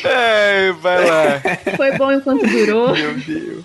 [0.04, 1.40] É, vai lá.
[1.76, 2.92] Foi bom enquanto durou.
[2.94, 3.64] Meu Deus.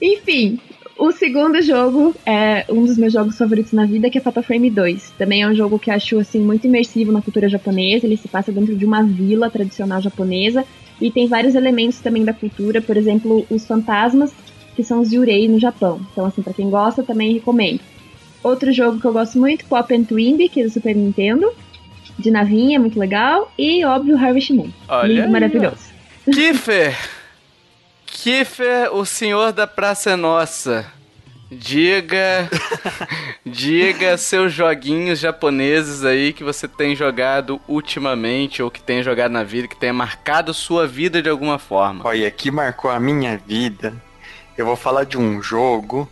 [0.00, 0.58] Enfim,
[0.96, 4.70] o segundo jogo é um dos meus jogos favoritos na vida, que é Fatal Frame
[4.70, 5.12] 2.
[5.16, 8.06] Também é um jogo que eu acho assim muito imersivo na cultura japonesa.
[8.06, 10.64] Ele se passa dentro de uma vila tradicional japonesa
[11.00, 14.32] e tem vários elementos também da cultura, por exemplo, os fantasmas,
[14.74, 16.00] que são os yurei no Japão.
[16.12, 17.80] Então, assim, pra quem gosta, também recomendo.
[18.42, 21.52] Outro jogo que eu gosto muito, Pop and Twimby, que é do Super Nintendo,
[22.18, 24.70] de navinha, muito legal, e óbvio Harvest Moon.
[24.88, 25.88] Olha Lindo, aí, maravilhoso.
[26.24, 26.96] Kiffer.
[28.06, 30.97] Kiffer, o senhor da Praça é Nossa.
[31.50, 32.48] Diga.
[33.44, 39.42] diga seus joguinhos japoneses aí que você tem jogado ultimamente ou que tem jogado na
[39.42, 42.06] vida, que tenha marcado sua vida de alguma forma.
[42.06, 43.94] Olha, que marcou a minha vida.
[44.56, 46.08] Eu vou falar de um jogo.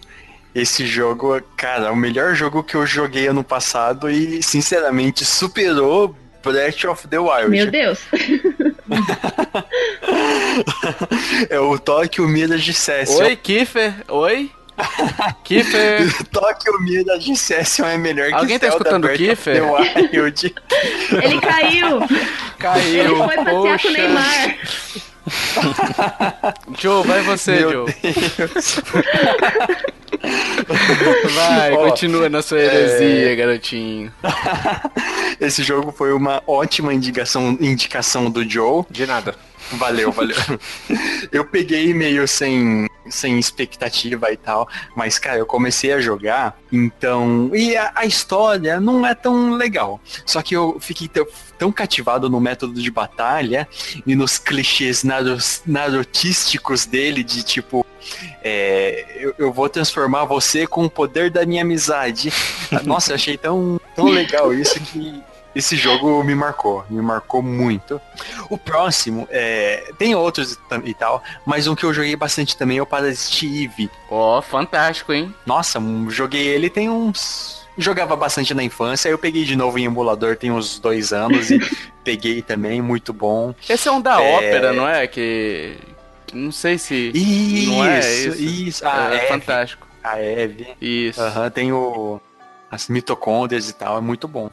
[0.55, 6.17] Esse jogo, cara, é o melhor jogo que eu joguei ano passado e, sinceramente, superou
[6.43, 7.51] Breath of the Wild.
[7.51, 8.01] Meu Deus.
[11.51, 13.23] É o Tokyo Mirage Session.
[13.25, 13.95] Oi, Kiffer.
[14.09, 14.51] Oi.
[15.45, 16.25] Kiffer.
[16.31, 19.63] Tokyo Mirage Session é melhor Alguém que tá Zelda escutando o Kiffer?
[21.23, 22.01] Ele caiu!
[22.59, 23.05] Caiu.
[23.05, 24.57] Ele foi passear com o Neymar.
[26.79, 27.95] Joe, vai você, Meu Joe.
[28.03, 28.81] Deus.
[31.35, 34.13] Vai, Ó, continua na sua heresia, garotinho.
[35.41, 38.85] Esse jogo foi uma ótima indicação, indicação do Joe.
[38.91, 39.35] De nada.
[39.73, 40.37] Valeu, valeu.
[41.33, 47.51] Eu peguei meio sem, sem expectativa e tal, mas cara, eu comecei a jogar, então.
[47.53, 50.01] E a, a história não é tão legal.
[50.25, 51.11] Só que eu fiquei
[51.59, 53.69] tão, cativado no método de batalha
[54.07, 55.03] e nos clichês
[55.67, 57.85] narutísticos dele, de tipo.
[58.43, 62.33] é, eu, eu vou transformar você com o poder da minha amizade.
[62.85, 65.23] Nossa, eu achei tão, tão legal isso que
[65.57, 68.01] esse jogo me marcou, me marcou muito.
[68.51, 72.83] O próximo, é, tem outros e tal, mas um que eu joguei bastante também é
[72.83, 73.91] o Parasite Eve.
[74.11, 75.35] Ó, fantástico, hein?
[75.47, 77.65] Nossa, um- joguei ele tem uns...
[77.79, 81.51] Jogava bastante na infância, aí eu peguei de novo em emulador tem uns dois anos
[81.51, 81.59] e
[82.03, 83.55] peguei também, muito bom.
[83.69, 84.37] Esse é um da É.
[84.37, 85.07] ópera, não é?
[85.07, 85.77] Que.
[86.33, 87.11] Não sei se.
[87.15, 88.43] Isso, Não é isso?
[88.43, 88.87] isso.
[88.87, 89.87] Ah, é Eve, fantástico.
[90.03, 90.69] a Eve.
[90.81, 91.21] Isso.
[91.21, 92.19] Aham, tem o,
[92.71, 94.51] as mitocôndrias e tal, é muito bom.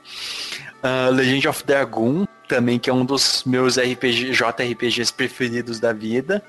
[0.81, 6.43] Ah, Legend of Dragoon, também, que é um dos meus RPG, JRPGs preferidos da vida.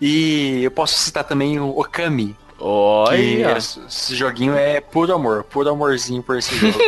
[0.00, 3.56] E eu posso citar também o Okami, Olha.
[3.56, 6.78] esse esse joguinho é puro amor, puro amorzinho por esse jogo.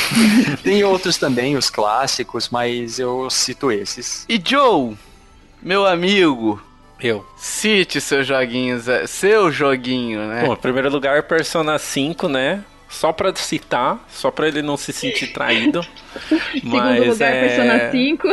[0.62, 4.24] tem outros também, os clássicos, mas eu cito esses.
[4.28, 4.96] E Joe,
[5.62, 6.60] meu amigo,
[7.00, 7.24] Eu.
[7.36, 10.44] cite seus joguinhos, é, seu joguinho, né?
[10.46, 12.64] Bom, em primeiro lugar, Persona 5, né?
[12.94, 15.84] Só para citar, só para ele não se sentir traído.
[16.62, 17.48] Mas Segundo lugar, é...
[17.48, 18.28] Persona 5.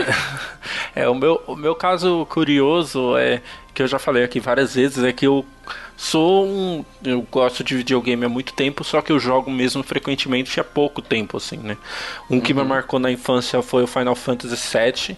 [0.95, 3.41] é, o meu, o meu caso curioso é
[3.74, 5.43] que eu já falei aqui várias vezes, é que eu
[5.97, 6.86] sou um.
[7.04, 11.02] Eu gosto de videogame há muito tempo, só que eu jogo mesmo frequentemente há pouco
[11.02, 11.76] tempo, assim, né?
[12.30, 12.41] Um uhum.
[12.41, 12.67] que me uhum.
[12.67, 15.17] marcou na infância foi o Final Fantasy VII,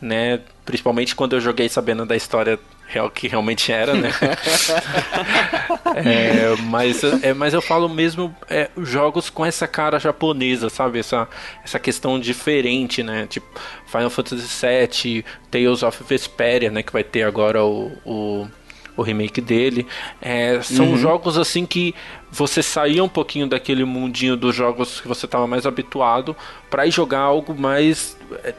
[0.00, 0.40] né?
[0.66, 2.58] Principalmente quando eu joguei sabendo da história
[2.92, 4.10] real que realmente era, né?
[5.96, 10.98] é, mas, é, mas eu falo mesmo é, jogos com essa cara japonesa, sabe?
[10.98, 11.26] Essa,
[11.64, 13.26] essa questão diferente, né?
[13.26, 13.46] Tipo
[13.86, 16.82] Final Fantasy VII, Tales of Vesperia, né?
[16.82, 18.48] Que vai ter agora o, o,
[18.96, 19.86] o remake dele.
[20.20, 20.96] É, são uhum.
[20.98, 21.94] jogos assim que
[22.30, 26.36] você saía um pouquinho daquele mundinho dos jogos que você estava mais habituado
[26.70, 28.54] para ir jogar algo mais é,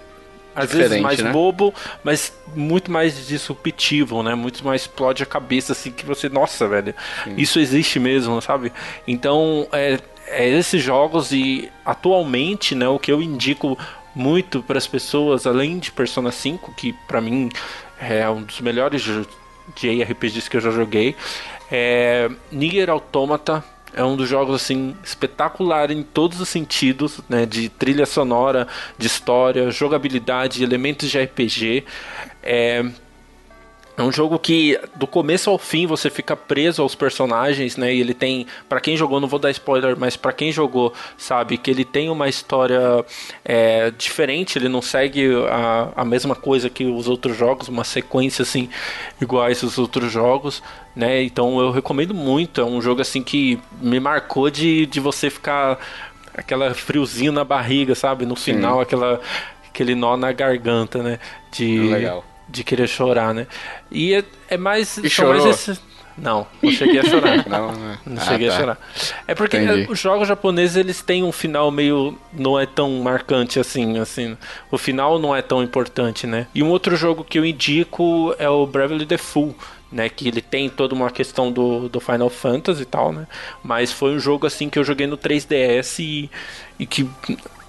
[0.55, 1.31] às vezes mais né?
[1.31, 4.35] bobo, mas muito mais disruptivo, né?
[4.35, 7.33] Muito mais explode a cabeça, assim, que você, nossa, velho, Sim.
[7.37, 8.71] isso existe mesmo, sabe?
[9.07, 13.77] Então, é, é esses jogos e atualmente, né, o que eu indico
[14.15, 17.49] muito para as pessoas, além de Persona 5, que para mim
[17.99, 19.01] é um dos melhores
[19.75, 21.15] de RPGs que eu já joguei,
[21.71, 27.69] é Nier Automata é um dos jogos assim espetacular em todos os sentidos, né, de
[27.69, 31.85] trilha sonora, de história, jogabilidade, elementos de RPG.
[32.41, 32.83] É,
[33.95, 37.93] é um jogo que do começo ao fim você fica preso aos personagens, né?
[37.93, 41.57] E ele tem, para quem jogou, não vou dar spoiler, mas para quem jogou sabe
[41.57, 43.05] que ele tem uma história
[43.45, 44.57] é, diferente.
[44.57, 48.67] Ele não segue a, a mesma coisa que os outros jogos, uma sequência assim
[49.21, 50.63] iguais aos outros jogos,
[50.95, 51.21] né?
[51.21, 52.61] Então eu recomendo muito.
[52.61, 55.77] É um jogo assim que me marcou de, de você ficar
[56.35, 58.25] aquela friozinho na barriga, sabe?
[58.25, 58.81] No final, Sim.
[58.81, 59.21] aquela
[59.69, 61.19] aquele nó na garganta, né?
[61.51, 63.47] De Legal de querer chorar, né?
[63.91, 64.97] E é, é mais.
[64.97, 65.43] E chorou?
[65.43, 65.81] Mais.
[66.17, 67.45] Não, não cheguei a chorar.
[67.49, 67.97] não, né?
[68.05, 68.55] não ah, cheguei tá.
[68.55, 68.77] a chorar.
[69.27, 69.91] É porque Entendi.
[69.91, 74.37] os jogos japoneses eles têm um final meio não é tão marcante assim, assim.
[74.69, 76.47] O final não é tão importante, né?
[76.53, 79.55] E um outro jogo que eu indico é o Bravely Default,
[79.91, 83.27] né, que ele tem toda uma questão do, do Final Fantasy e tal, né?
[83.63, 86.31] Mas foi um jogo assim que eu joguei no 3DS e,
[86.79, 87.07] e que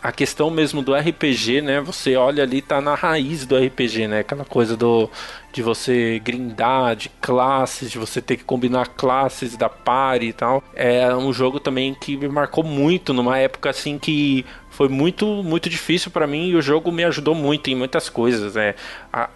[0.04, 1.80] a questão mesmo do RPG, né?
[1.80, 4.18] Você olha ali, tá na raiz do RPG, né?
[4.18, 5.08] Aquela coisa do
[5.50, 10.62] de você grindar, de classes, de você ter que combinar classes da party e tal.
[10.74, 15.70] É um jogo também que me marcou muito numa época assim que foi muito muito
[15.70, 18.56] difícil para mim e o jogo me ajudou muito em muitas coisas.
[18.56, 18.74] É,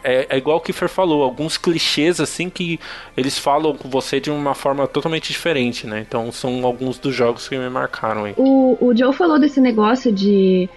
[0.02, 2.80] é, é igual o que Fer falou, alguns clichês assim que
[3.16, 6.04] eles falam com você de uma forma totalmente diferente, né?
[6.06, 8.34] Então são alguns dos jogos que me marcaram aí.
[8.36, 10.68] O, o Joe falou desse negócio de,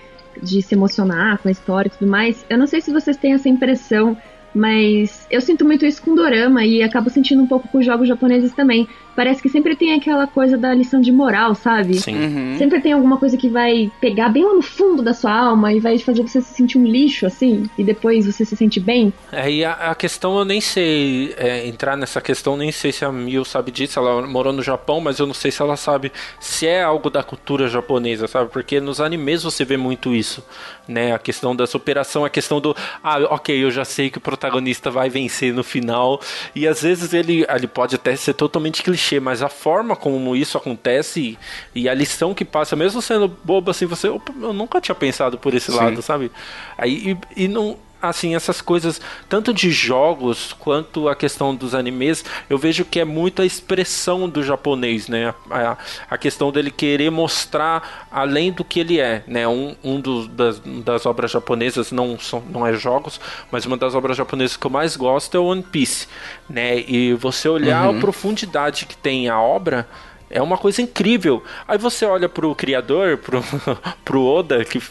[0.41, 2.45] de se emocionar com a história e tudo mais.
[2.47, 4.15] Eu não sei se vocês têm essa impressão
[4.53, 8.53] mas eu sinto muito isso com dorama e acabo sentindo um pouco com jogos japoneses
[8.53, 8.87] também.
[9.15, 11.95] Parece que sempre tem aquela coisa da lição de moral, sabe?
[11.95, 12.15] Sim.
[12.15, 12.57] Uhum.
[12.57, 15.79] Sempre tem alguma coisa que vai pegar bem lá no fundo da sua alma e
[15.79, 19.13] vai fazer você se sentir um lixo, assim, e depois você se sente bem.
[19.31, 23.03] É, e a, a questão eu nem sei é, entrar nessa questão, nem sei se
[23.03, 23.99] a Mil sabe disso.
[23.99, 27.21] Ela morou no Japão, mas eu não sei se ela sabe se é algo da
[27.21, 28.49] cultura japonesa, sabe?
[28.49, 30.43] Porque nos animes você vê muito isso,
[30.87, 31.13] né?
[31.13, 34.89] A questão da superação, a questão do, ah, ok, eu já sei que o protagonista
[34.89, 36.19] vai vencer no final,
[36.55, 40.57] e às vezes ele, ele pode até ser totalmente clichê, mas a forma como isso
[40.57, 41.37] acontece
[41.75, 45.37] e, a lição que passa, mesmo sendo bobo assim, você, opa, eu nunca tinha pensado
[45.37, 45.77] por esse Sim.
[45.77, 46.31] lado, sabe?
[46.77, 52.25] Aí, e, e não assim, essas coisas, tanto de jogos quanto a questão dos animes,
[52.49, 55.33] eu vejo que é muito a expressão do japonês, né?
[55.49, 55.77] A,
[56.09, 59.47] a questão dele querer mostrar além do que ele é, né?
[59.47, 63.19] Um, um dos, das, das obras japonesas, não, são, não é jogos,
[63.51, 66.07] mas uma das obras japonesas que eu mais gosto é One Piece,
[66.49, 66.79] né?
[66.79, 67.97] E você olhar uhum.
[67.97, 69.87] a profundidade que tem a obra
[70.31, 71.43] é uma coisa incrível.
[71.67, 73.43] Aí você olha pro criador, pro,
[74.03, 74.81] pro Oda, que,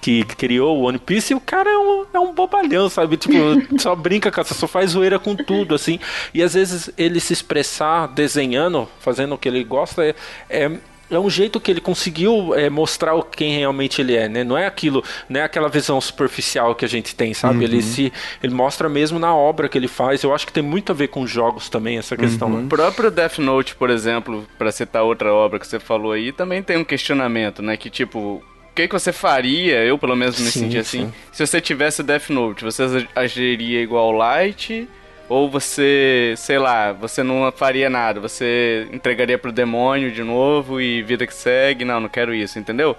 [0.00, 3.16] que criou o One Piece, e o cara é um, é um bobalhão, sabe?
[3.16, 3.34] Tipo,
[3.78, 5.98] só brinca essa, só faz zoeira com tudo, assim.
[6.32, 10.14] E às vezes ele se expressar desenhando, fazendo o que ele gosta, é,
[10.48, 10.78] é
[11.10, 14.44] é um jeito que ele conseguiu é, mostrar quem realmente ele é, né?
[14.44, 17.58] Não é aquilo, não é aquela visão superficial que a gente tem, sabe?
[17.58, 17.62] Uhum.
[17.62, 20.22] Ele se ele mostra mesmo na obra que ele faz.
[20.22, 22.48] Eu acho que tem muito a ver com jogos também essa questão.
[22.48, 22.58] Uhum.
[22.58, 22.64] Né?
[22.64, 26.62] O próprio Death Note, por exemplo, para citar outra obra que você falou aí, também
[26.62, 27.76] tem um questionamento, né?
[27.76, 28.42] Que tipo, o
[28.74, 29.82] que, que você faria?
[29.84, 31.06] Eu, pelo menos, me sim, senti assim.
[31.06, 31.12] Sim.
[31.32, 34.88] Se você tivesse Death Note, você agiria igual Light?
[35.28, 41.02] Ou você, sei lá, você não faria nada, você entregaria pro demônio de novo e
[41.02, 42.96] vida que segue, não, não quero isso, entendeu?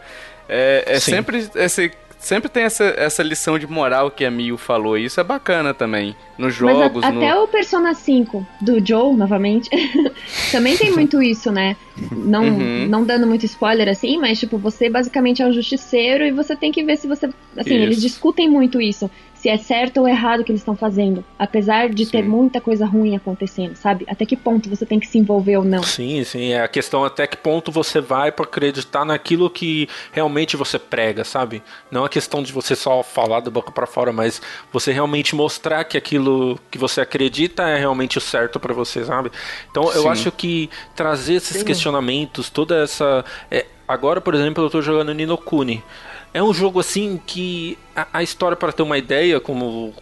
[0.48, 4.98] É, é sempre esse sempre tem essa, essa lição de moral que a Mio falou.
[4.98, 6.16] E isso é bacana também.
[6.38, 7.02] Nos jogos.
[7.02, 7.44] Mas a, até no...
[7.44, 9.70] o Persona 5 do Joe, novamente,
[10.52, 11.76] também tem muito isso, né?
[12.12, 12.88] Não, uhum.
[12.88, 16.72] não dando muito spoiler assim, mas tipo, você basicamente é o justiceiro e você tem
[16.72, 17.28] que ver se você.
[17.58, 17.84] Assim, isso.
[17.84, 19.10] eles discutem muito isso
[19.40, 21.24] se é certo ou errado o que eles estão fazendo.
[21.38, 22.12] Apesar de sim.
[22.12, 24.06] ter muita coisa ruim acontecendo, sabe?
[24.10, 25.82] Até que ponto você tem que se envolver ou não.
[25.82, 26.52] Sim, sim.
[26.52, 31.24] É a questão até que ponto você vai para acreditar naquilo que realmente você prega,
[31.24, 31.64] sabe?
[31.90, 34.42] Não a questão de você só falar da boca para fora, mas
[34.74, 39.32] você realmente mostrar que aquilo que você acredita é realmente o certo para você, sabe?
[39.72, 40.00] Então sim.
[40.00, 41.64] eu acho que trazer esses sim.
[41.66, 43.24] questionamentos, toda essa.
[43.50, 45.82] É, agora, por exemplo, eu tô jogando Nino Kuni.
[46.34, 49.94] É um jogo assim que a, a história, para ter uma ideia, como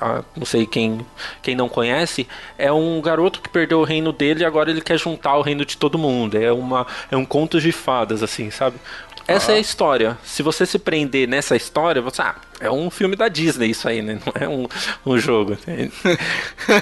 [0.00, 1.04] a, não sei quem,
[1.42, 4.98] quem não conhece, é um garoto que perdeu o reino dele e agora ele quer
[4.98, 6.36] juntar o reino de todo mundo.
[6.36, 8.76] É, uma, é um conto de fadas, assim, sabe?
[9.26, 9.54] Essa ah.
[9.54, 10.18] é a história.
[10.22, 12.22] Se você se prender nessa história, você.
[12.22, 14.18] Ah, é um filme da Disney isso aí, né?
[14.24, 14.66] Não é um,
[15.04, 15.56] um jogo.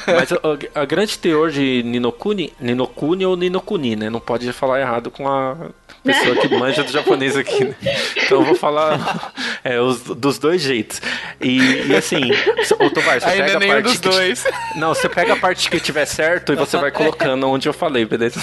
[0.06, 4.10] Mas a, a, grande teor de Ninokuni, Ninokuni ou Ninokuni, né?
[4.10, 5.56] Não pode falar errado com a
[6.04, 7.64] pessoa que manja do japonês aqui.
[7.64, 7.76] Né?
[8.16, 11.00] Então eu vou falar é, os, dos dois jeitos.
[11.40, 12.30] E, e assim,
[12.78, 13.82] o Tovar, você Ainda pega a parte.
[13.82, 14.44] Dos que, dois.
[14.76, 18.04] Não, você pega a parte que tiver certo e você vai colocando onde eu falei,
[18.04, 18.40] beleza?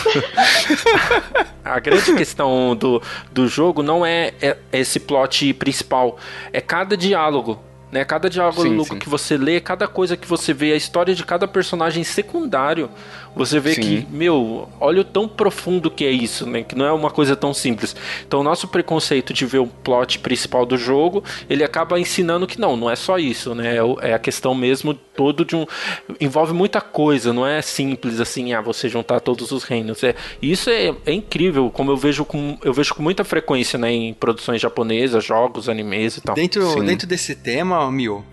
[1.64, 3.02] A grande questão do,
[3.32, 6.18] do jogo não é, é esse plot principal,
[6.52, 7.19] é cada diálogo
[7.92, 8.06] né?
[8.06, 9.00] Cada diálogo sim, sim.
[9.00, 12.90] que você lê, cada coisa que você vê, a história de cada personagem secundário,
[13.36, 13.82] você vê Sim.
[13.82, 16.64] que, meu, olha o tão profundo que é isso, né?
[16.64, 17.96] Que não é uma coisa tão simples.
[18.28, 22.60] Então, o nosso preconceito de ver o plot principal do jogo, ele acaba ensinando que
[22.60, 23.78] não, não é só isso, né?
[23.78, 25.66] É, é a questão mesmo todo de um.
[26.20, 30.04] envolve muita coisa, não é simples assim, ah, você juntar todos os reinos.
[30.04, 33.92] É, isso é, é incrível, como eu vejo com, eu vejo com muita frequência né,
[33.92, 36.36] em produções japonesas, jogos, animes e tal.
[36.36, 38.24] Dentro, dentro desse tema, Mil,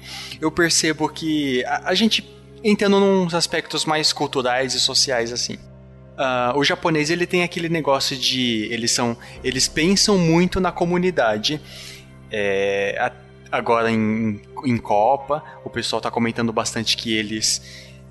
[0.40, 2.36] eu percebo que a, a gente
[2.67, 5.55] entrando nos aspectos mais culturais e sociais assim.
[5.55, 11.61] Uh, o japonês ele tem aquele negócio de eles são eles pensam muito na comunidade.
[12.31, 13.12] É, a,
[13.57, 17.62] agora em, em Copa o pessoal está comentando bastante que eles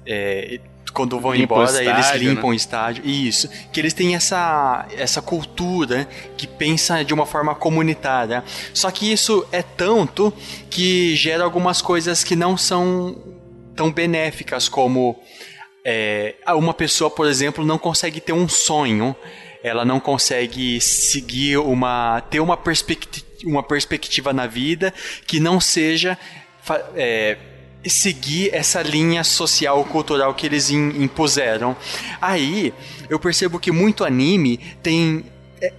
[0.06, 0.60] é,
[0.94, 2.50] quando vão embora estádio, eles limpam né?
[2.50, 8.42] o estádio isso que eles têm essa essa cultura que pensa de uma forma comunitária
[8.74, 10.32] só que isso é tanto
[10.70, 13.35] que gera algumas coisas que não são
[13.76, 15.20] tão benéficas como
[15.84, 19.16] é, uma pessoa, por exemplo, não consegue ter um sonho,
[19.64, 24.94] ela não consegue seguir uma ter uma perspectiva, uma perspectiva na vida
[25.28, 26.18] que não seja
[26.96, 27.38] é,
[27.86, 31.76] seguir essa linha social cultural que eles impuseram.
[32.20, 32.74] Aí
[33.10, 35.26] eu percebo que muito anime tem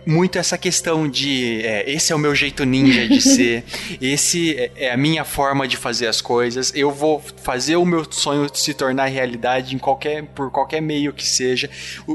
[0.06, 3.64] muito essa questão de é, esse é o meu jeito ninja de ser,
[4.00, 8.04] esse é, é a minha forma de fazer as coisas, eu vou fazer o meu
[8.10, 11.68] sonho se tornar realidade em qualquer, por qualquer meio que seja.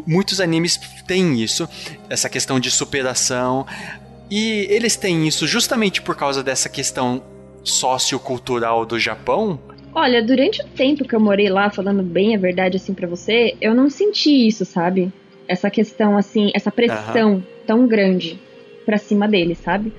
[0.06, 1.68] Muitos animes têm isso,
[2.10, 3.66] essa questão de superação,
[4.30, 7.24] e eles têm isso justamente por causa dessa questão
[7.64, 9.60] sociocultural do Japão,
[9.94, 13.58] Olha, durante o tempo que eu morei lá, falando bem a verdade assim para você,
[13.60, 15.12] eu não senti isso, sabe?
[15.48, 18.40] Essa questão assim, essa pressão uhum tão grande
[18.86, 19.94] pra cima dele, sabe?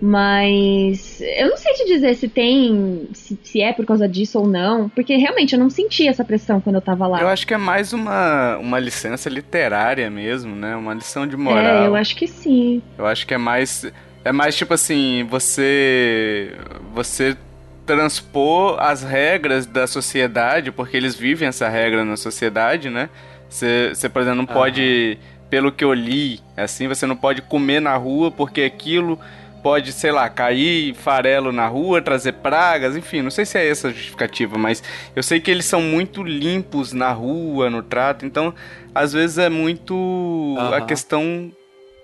[0.00, 4.46] Mas eu não sei te dizer se tem, se, se, é por causa disso ou
[4.46, 7.20] não, porque realmente eu não senti essa pressão quando eu tava lá.
[7.20, 10.76] Eu acho que é mais uma, uma licença literária mesmo, né?
[10.76, 11.82] Uma lição de moral.
[11.82, 12.80] É, eu acho que sim.
[12.96, 13.90] Eu acho que é mais.
[14.24, 16.52] É mais tipo assim, você.
[16.94, 17.36] Você
[17.84, 23.08] transpor as regras da sociedade, porque eles vivem essa regra na sociedade, né?
[23.48, 25.18] Você, você por exemplo, não pode
[25.50, 29.18] pelo que eu li, assim, você não pode comer na rua porque aquilo
[29.62, 33.88] pode, sei lá, cair farelo na rua, trazer pragas, enfim, não sei se é essa
[33.88, 34.82] a justificativa, mas
[35.16, 38.54] eu sei que eles são muito limpos na rua, no trato, então
[38.94, 40.74] às vezes é muito uhum.
[40.74, 41.52] a questão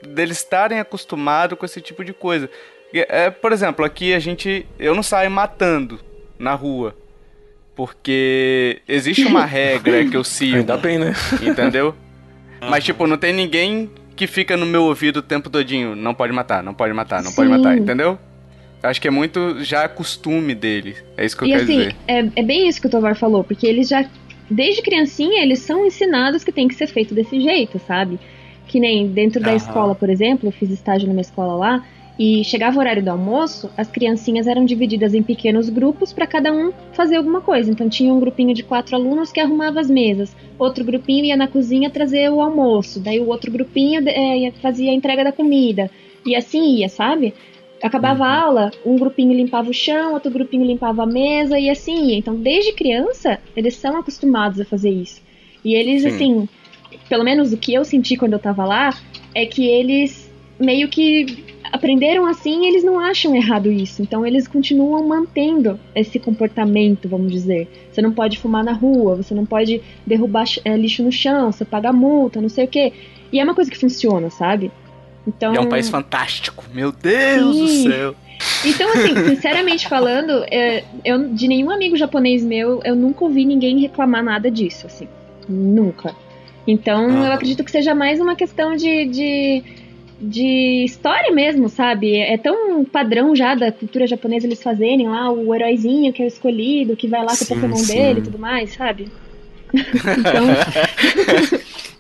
[0.07, 2.51] deles estarem acostumados com esse tipo de coisa.
[2.93, 4.67] É, por exemplo, aqui a gente.
[4.79, 5.99] Eu não saio matando
[6.39, 6.95] na rua.
[7.75, 10.59] Porque existe uma regra que eu sigo.
[10.59, 11.13] Ainda bem, né?
[11.43, 11.95] Entendeu?
[12.71, 15.95] Mas, tipo, não tem ninguém que fica no meu ouvido o tempo todinho.
[15.95, 17.37] Não pode matar, não pode matar, não Sim.
[17.37, 18.19] pode matar, entendeu?
[18.83, 20.95] Acho que é muito já costume dele.
[21.17, 21.97] É isso que eu e quero assim, dizer.
[22.07, 24.05] É, é bem isso que o Tovar falou, porque eles já,
[24.51, 28.21] desde criancinha, eles são ensinados que tem que ser feito desse jeito, sabe?
[28.69, 31.85] Que nem dentro da escola, por exemplo, eu fiz estágio numa escola lá,
[32.19, 36.53] e chegava o horário do almoço, as criancinhas eram divididas em pequenos grupos para cada
[36.53, 37.71] um fazer alguma coisa.
[37.71, 41.49] Então tinha um grupinho de quatro alunos que arrumava as mesas, outro grupinho ia na
[41.49, 45.91] cozinha trazer o almoço, daí o outro grupinho é, fazia a entrega da comida.
[46.25, 47.35] E assim ia, sabe?
[47.83, 48.45] Acabava a uhum.
[48.45, 52.17] aula, um grupinho limpava o chão, outro grupinho limpava a mesa e assim ia.
[52.17, 55.21] Então, desde criança, eles são acostumados a fazer isso.
[55.63, 56.09] E eles, Sim.
[56.09, 56.49] assim,
[57.11, 58.97] pelo menos o que eu senti quando eu tava lá,
[59.35, 64.01] é que eles meio que aprenderam assim e eles não acham errado isso.
[64.01, 67.69] Então eles continuam mantendo esse comportamento, vamos dizer.
[67.91, 71.65] Você não pode fumar na rua, você não pode derrubar é, lixo no chão, você
[71.65, 72.93] paga multa, não sei o quê.
[73.33, 74.71] E é uma coisa que funciona, sabe?
[75.27, 75.53] Então...
[75.53, 76.65] É um país fantástico.
[76.73, 77.63] Meu Deus Sim.
[77.63, 78.15] do céu.
[78.65, 83.81] Então, assim, sinceramente falando, é, eu, de nenhum amigo japonês meu, eu nunca ouvi ninguém
[83.81, 85.09] reclamar nada disso, assim.
[85.49, 86.15] Nunca.
[86.69, 89.65] Então, eu acredito que seja mais uma questão de, de
[90.29, 92.17] de história mesmo, sabe?
[92.17, 96.29] É tão padrão já da cultura japonesa eles fazerem lá o heróizinho que é o
[96.29, 97.95] escolhido, que vai lá com o Pokémon sim.
[97.95, 99.09] dele e tudo mais, sabe?
[99.75, 100.47] então.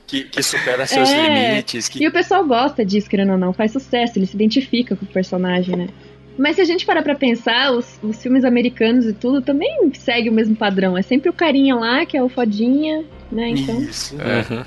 [0.06, 1.88] que, que, supera seus é, limites.
[1.88, 2.04] Que...
[2.04, 5.08] E o pessoal gosta disso, querendo ou não, faz sucesso, ele se identifica com o
[5.08, 5.88] personagem, né?
[6.36, 10.28] Mas se a gente parar pra pensar, os, os filmes americanos e tudo também segue
[10.28, 10.98] o mesmo padrão.
[10.98, 13.50] É sempre o carinha lá, que é o fodinha, né?
[13.50, 13.80] Então.
[13.80, 14.16] Isso.
[14.16, 14.64] Uhum.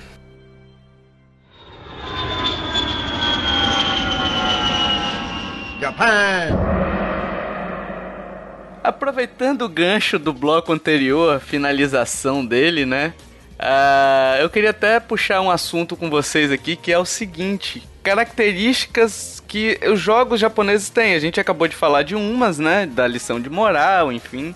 [5.80, 6.58] Japan!
[8.84, 13.14] Aproveitando o gancho do bloco anterior, finalização dele, né?
[13.60, 19.44] Uh, eu queria até puxar um assunto com vocês aqui que é o seguinte: características
[19.48, 21.14] que os jogos japoneses têm.
[21.14, 22.86] A gente acabou de falar de umas, né?
[22.86, 24.56] Da lição de moral, enfim.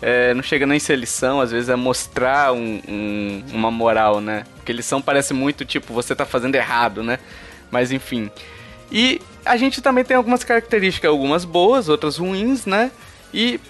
[0.00, 4.44] É, não chega nem ser lição, às vezes é mostrar um, um, uma moral, né?
[4.56, 7.18] Porque lição parece muito tipo, você tá fazendo errado, né?
[7.70, 8.30] Mas enfim.
[8.90, 12.90] E a gente também tem algumas características, algumas boas, outras ruins, né?
[13.32, 13.60] E,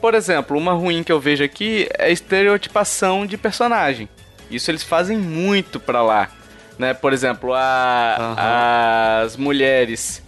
[0.00, 4.08] por exemplo, uma ruim que eu vejo aqui é a estereotipação de personagem.
[4.50, 6.30] Isso eles fazem muito pra lá.
[6.78, 6.92] Né?
[6.92, 9.24] Por exemplo, a, uhum.
[9.24, 10.22] as mulheres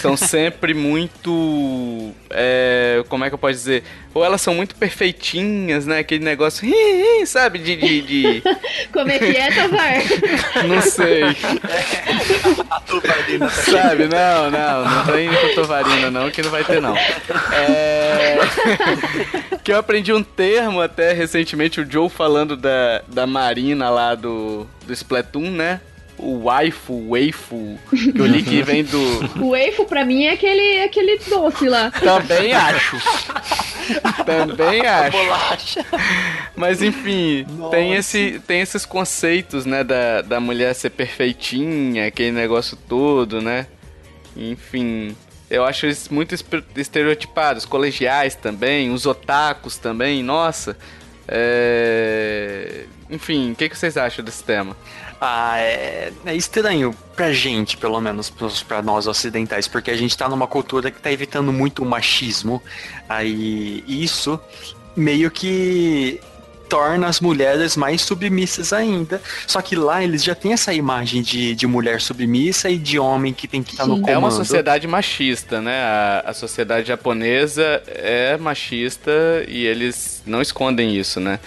[0.00, 2.12] são sempre muito.
[2.30, 3.84] É, como é que eu posso dizer?
[4.12, 5.98] Ou elas são muito perfeitinhas, né?
[5.98, 6.68] Aquele negócio,
[7.26, 7.58] sabe?
[7.58, 7.76] De.
[7.76, 8.42] de, de...
[8.92, 10.64] como é que é, Tovar?
[10.66, 11.22] Não sei.
[12.70, 14.06] A Tovarina tá Sabe?
[14.06, 16.96] Não, não, não tô indo com Tovarina, não, que não vai ter, não.
[16.96, 18.38] É...
[19.62, 24.66] que eu aprendi um termo até recentemente, o Joe falando da, da Marina lá do,
[24.86, 25.80] do Splatoon, né?
[26.22, 28.98] O waifu, waifu, que eu li que vem do.
[29.42, 31.90] O waifu pra mim é aquele, aquele doce lá.
[31.90, 32.96] Também acho.
[34.24, 35.16] Também acho.
[35.16, 35.86] Bolacha.
[36.54, 42.76] Mas enfim, tem, esse, tem esses conceitos, né, da, da mulher ser perfeitinha, aquele negócio
[42.76, 43.66] todo, né?
[44.36, 45.16] Enfim,
[45.50, 46.34] eu acho eles muito
[46.76, 47.64] estereotipados.
[47.64, 50.76] Colegiais também, os otakus também, nossa.
[51.26, 52.84] É...
[53.08, 54.76] Enfim, o que, que vocês acham desse tema?
[55.20, 58.32] Ah, é, é estranho pra gente, pelo menos
[58.66, 62.62] pra nós ocidentais, porque a gente tá numa cultura que tá evitando muito o machismo.
[63.06, 64.40] Aí isso
[64.96, 66.20] meio que
[66.70, 69.20] torna as mulheres mais submissas ainda.
[69.46, 73.34] Só que lá eles já têm essa imagem de, de mulher submissa e de homem
[73.34, 74.08] que tem que estar tá no comando.
[74.08, 75.82] É uma sociedade machista, né?
[75.82, 79.10] A, a sociedade japonesa é machista
[79.48, 81.40] e eles não escondem isso, né?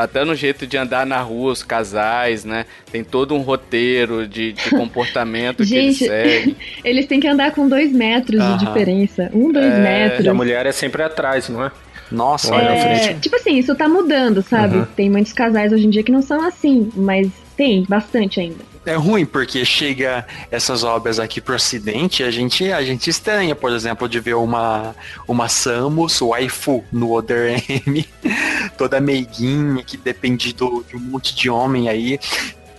[0.00, 2.66] Até no jeito de andar na rua, os casais, né?
[2.90, 6.56] Tem todo um roteiro de, de comportamento que eles seguem.
[6.84, 9.30] eles têm que andar com dois metros de diferença.
[9.32, 9.80] Um, dois é...
[9.80, 10.24] metros.
[10.24, 11.70] E a mulher é sempre atrás, não é?
[12.10, 13.20] Nossa, olha é, frente.
[13.20, 14.76] Tipo assim, isso tá mudando, sabe?
[14.76, 14.86] Uhum.
[14.96, 18.94] Tem muitos casais hoje em dia que não são assim, mas tem bastante ainda é
[18.94, 24.08] ruim porque chega essas obras aqui pro ocidente, a gente a gente estranha, por exemplo,
[24.08, 24.94] de ver uma
[25.26, 28.08] uma Samus waifu no Other M,
[28.78, 32.18] toda meiguinha que depende do, de um monte de homem aí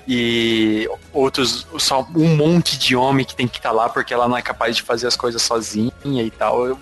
[0.07, 4.27] e outros só um monte de homem que tem que estar tá lá porque ela
[4.27, 6.77] não é capaz de fazer as coisas sozinha e tal.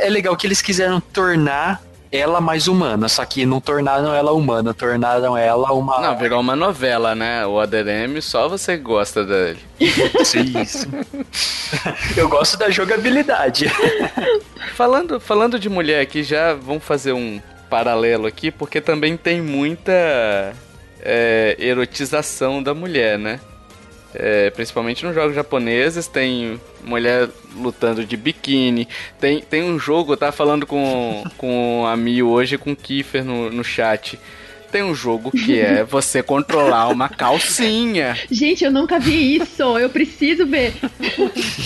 [0.00, 1.82] É legal que eles quiseram tornar
[2.12, 6.00] ela mais humana, só que não tornaram ela humana, tornaram ela uma.
[6.00, 7.46] Não, virou uma novela, né?
[7.46, 9.60] O ADM, só você gosta dele.
[9.80, 10.88] Isso, isso.
[12.16, 13.66] Eu gosto da jogabilidade.
[14.74, 17.40] falando, falando de mulher aqui, já vamos fazer um
[17.70, 19.92] paralelo aqui, porque também tem muita
[21.00, 23.40] é, erotização da mulher, né?
[24.14, 28.88] É, principalmente nos jogos japoneses, tem mulher lutando de biquíni.
[29.20, 33.24] Tem, tem um jogo, eu tava falando com, com a Mi hoje, com o Kiefer
[33.24, 34.18] no, no chat.
[34.70, 38.16] Tem um jogo que é você controlar uma calcinha.
[38.30, 39.78] Gente, eu nunca vi isso.
[39.78, 40.74] Eu preciso ver.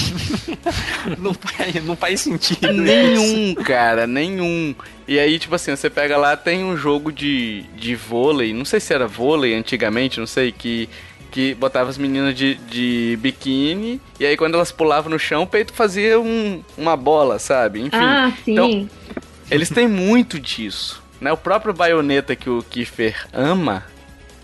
[1.18, 2.72] não, faz, não faz sentido.
[2.72, 3.57] Nenhum, isso.
[3.57, 4.74] cara, nenhum.
[5.07, 8.55] E aí, tipo assim, você pega lá, tem um jogo de, de vôlei.
[8.55, 10.88] Não sei se era vôlei antigamente, não sei, que
[11.35, 15.47] que botava as meninas de, de biquíni, e aí quando elas pulavam no chão, o
[15.49, 17.80] peito fazia um, uma bola, sabe?
[17.80, 17.97] Enfim.
[17.97, 18.53] Ah, sim.
[18.53, 18.91] Então,
[19.51, 21.03] eles têm muito disso.
[21.20, 21.32] Né?
[21.32, 23.82] O próprio baioneta que o Kiefer ama,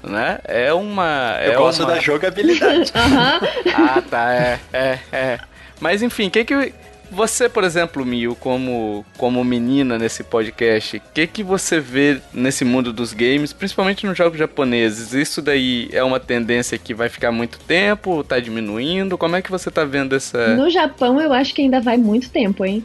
[0.02, 0.40] né?
[0.42, 1.38] É uma.
[1.44, 1.94] Eu é gosto uma...
[1.94, 2.90] da jogabilidade.
[3.72, 5.38] ah, tá, é, é, é.
[5.78, 6.74] Mas enfim, o que que.
[7.10, 12.64] Você, por exemplo, Mio, como, como menina nesse podcast, o que, que você vê nesse
[12.64, 15.12] mundo dos games, principalmente nos jogos japoneses?
[15.12, 18.22] Isso daí é uma tendência que vai ficar muito tempo?
[18.22, 19.18] Tá diminuindo?
[19.18, 20.54] Como é que você tá vendo essa.
[20.56, 22.84] No Japão, eu acho que ainda vai muito tempo, hein?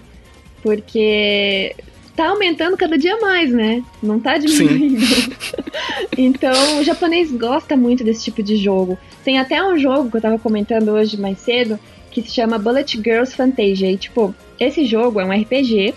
[0.64, 1.76] Porque
[2.16, 3.84] tá aumentando cada dia mais, né?
[4.02, 5.06] Não tá diminuindo.
[6.18, 8.98] então, o japonês gosta muito desse tipo de jogo.
[9.24, 11.80] Tem até um jogo que eu tava comentando hoje mais cedo
[12.16, 13.92] que se chama Bullet Girls Fantasia.
[13.92, 15.94] E, tipo, esse jogo é um RPG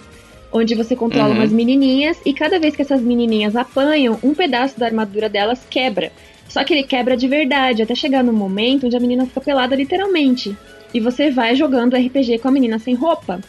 [0.51, 1.37] onde você controla uhum.
[1.37, 6.11] umas menininhas e cada vez que essas menininhas apanham, um pedaço da armadura delas quebra.
[6.49, 9.77] Só que ele quebra de verdade, até chegar no momento onde a menina fica pelada
[9.77, 10.57] literalmente.
[10.93, 13.41] E você vai jogando RPG com a menina sem roupa.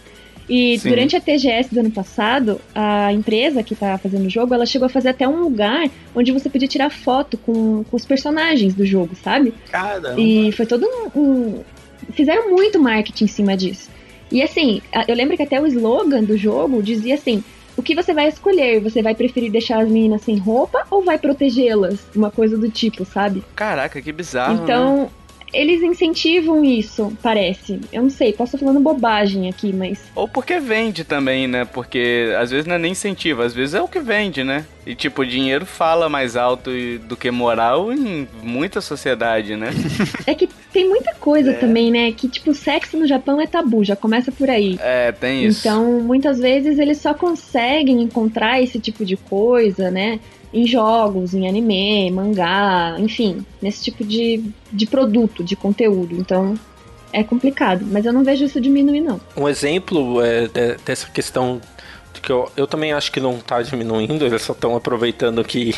[0.47, 0.89] E Sim.
[0.89, 4.87] durante a TGS do ano passado, a empresa que tá fazendo o jogo, ela chegou
[4.87, 8.85] a fazer até um lugar onde você podia tirar foto com, com os personagens do
[8.85, 9.53] jogo, sabe?
[9.71, 10.19] Caramba!
[10.19, 11.63] E foi todo um, um,
[12.13, 13.89] Fizeram muito marketing em cima disso.
[14.31, 17.43] E assim, eu lembro que até o slogan do jogo dizia assim:
[17.75, 18.81] o que você vai escolher?
[18.81, 21.99] Você vai preferir deixar as meninas sem roupa ou vai protegê-las?
[22.15, 23.43] Uma coisa do tipo, sabe?
[23.55, 24.61] Caraca, que bizarro.
[24.61, 25.09] Então, né?
[25.53, 27.79] eles incentivam isso, parece.
[27.91, 29.99] Eu não sei, posso estar falando bobagem aqui, mas.
[30.15, 31.65] Ou porque vende também, né?
[31.65, 34.65] Porque às vezes não é nem incentivo, às vezes é o que vende, né?
[34.85, 36.71] E tipo, o dinheiro fala mais alto
[37.07, 39.69] do que moral em muita sociedade, né?
[40.27, 41.53] é que tem muita coisa é.
[41.53, 42.11] também, né?
[42.11, 44.77] Que tipo, sexo no Japão é tabu, já começa por aí.
[44.81, 45.59] É, tem isso.
[45.59, 50.19] Então, muitas vezes eles só conseguem encontrar esse tipo de coisa, né?
[50.53, 56.15] em jogos, em anime, mangá, enfim, nesse tipo de, de produto, de conteúdo.
[56.15, 56.55] Então
[57.11, 59.19] é complicado, mas eu não vejo isso diminuir, não.
[59.35, 61.61] Um exemplo é, de, dessa questão
[62.21, 65.73] que eu, eu também acho que não está diminuindo, eles só estão aproveitando que,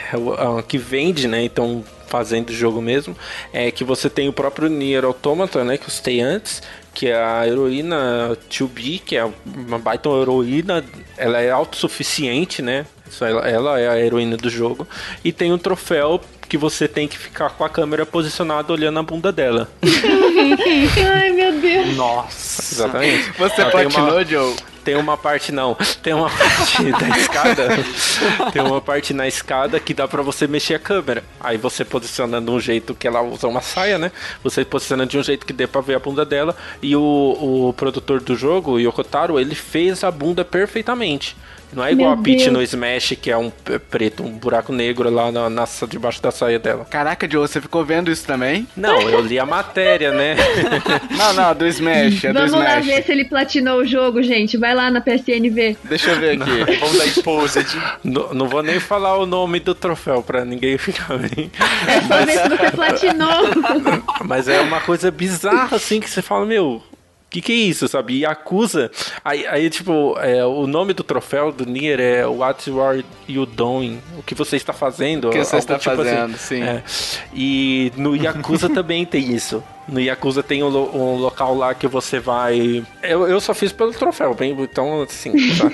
[0.68, 1.42] que vende, né?
[1.42, 1.82] Então
[2.16, 3.14] fazendo o jogo mesmo,
[3.52, 6.62] é que você tem o próprio Nier Automata, né, que eu citei antes,
[6.94, 10.82] que é a heroína 2B, que é uma baita heroína,
[11.18, 12.86] ela é autossuficiente, né?
[13.20, 14.88] Ela, ela é a heroína do jogo.
[15.22, 19.02] E tem um troféu que você tem que ficar com a câmera posicionada olhando a
[19.02, 19.68] bunda dela.
[21.14, 21.96] Ai, meu Deus.
[21.96, 22.74] Nossa.
[22.74, 23.30] Exatamente.
[23.38, 24.24] Você ela platinou, uma...
[24.24, 24.56] Joe?
[24.86, 27.68] Tem uma parte não, tem uma parte da escada,
[28.52, 31.24] tem uma parte na escada que dá para você mexer a câmera.
[31.40, 34.12] Aí você posiciona de um jeito que ela usa uma saia, né?
[34.44, 37.72] Você posiciona de um jeito que dê para ver a bunda dela e o, o
[37.72, 41.36] produtor do jogo, o Yokotaro, ele fez a bunda perfeitamente.
[41.72, 43.50] Não é igual Meu a Peach no Smash, que é um
[43.90, 46.84] preto, um buraco negro lá na, na, debaixo da saia dela.
[46.84, 48.66] Caraca, Joe, você ficou vendo isso também?
[48.76, 50.36] Não, eu li a matéria, né?
[51.16, 52.64] não, não, do Smash, é do Vamos Smash.
[52.64, 54.56] lá ver se ele platinou o jogo, gente.
[54.56, 55.76] Vai lá na PSN ver.
[55.84, 56.78] Deixa eu ver aqui.
[56.80, 57.66] Vamos dar exposed.
[58.02, 61.50] Não, não vou nem falar o nome do troféu pra ninguém ficar bem.
[61.86, 63.26] É só ver se você platinou.
[64.24, 66.82] Mas é uma coisa bizarra, assim, que você fala, meu,
[67.28, 68.18] que que é isso, sabe?
[68.18, 68.90] E acusa.
[69.24, 74.00] Aí, aí tipo, é, o nome do troféu do Nier é What Are You Doing?
[74.18, 75.28] O que você está fazendo?
[75.28, 76.10] O que você está tipo assim.
[76.10, 76.56] fazendo, assim.
[76.56, 76.62] sim.
[76.62, 76.82] É.
[77.34, 79.62] E no Yakuza também tem isso.
[79.88, 82.84] No Yakuza tem um, um, local lá que você vai.
[83.02, 85.32] Eu, eu só fiz pelo troféu, bem, então assim.
[85.32, 85.70] Tá?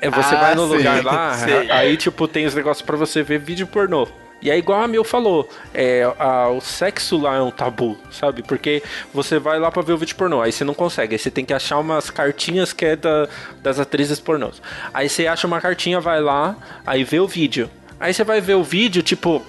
[0.00, 1.70] É, você ah, vai no sim, lugar lá, sim.
[1.70, 4.06] aí tipo tem os negócios para você ver vídeo pornô.
[4.40, 8.42] E é igual a Mil falou, é, a, o sexo lá é um tabu, sabe?
[8.42, 8.82] Porque
[9.12, 11.44] você vai lá pra ver o vídeo pornô, aí você não consegue, aí você tem
[11.44, 13.28] que achar umas cartinhas que é da,
[13.62, 14.62] das atrizes pornôs.
[14.94, 17.68] Aí você acha uma cartinha, vai lá, aí vê o vídeo.
[17.98, 19.42] Aí você vai ver o vídeo, tipo,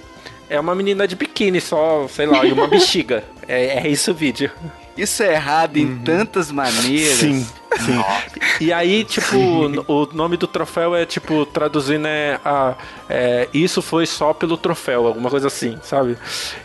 [0.48, 3.22] é uma menina de biquíni só, sei lá, e uma bexiga.
[3.46, 4.50] É, é isso o vídeo.
[4.96, 6.02] Isso é errado em uhum.
[6.04, 7.18] tantas maneiras.
[7.18, 7.46] Sim.
[7.78, 8.04] Sim.
[8.60, 9.36] E aí, tipo,
[9.88, 12.76] o nome do troféu é, tipo, traduzindo é, a,
[13.08, 16.18] é, isso foi só pelo troféu, alguma coisa assim, sabe?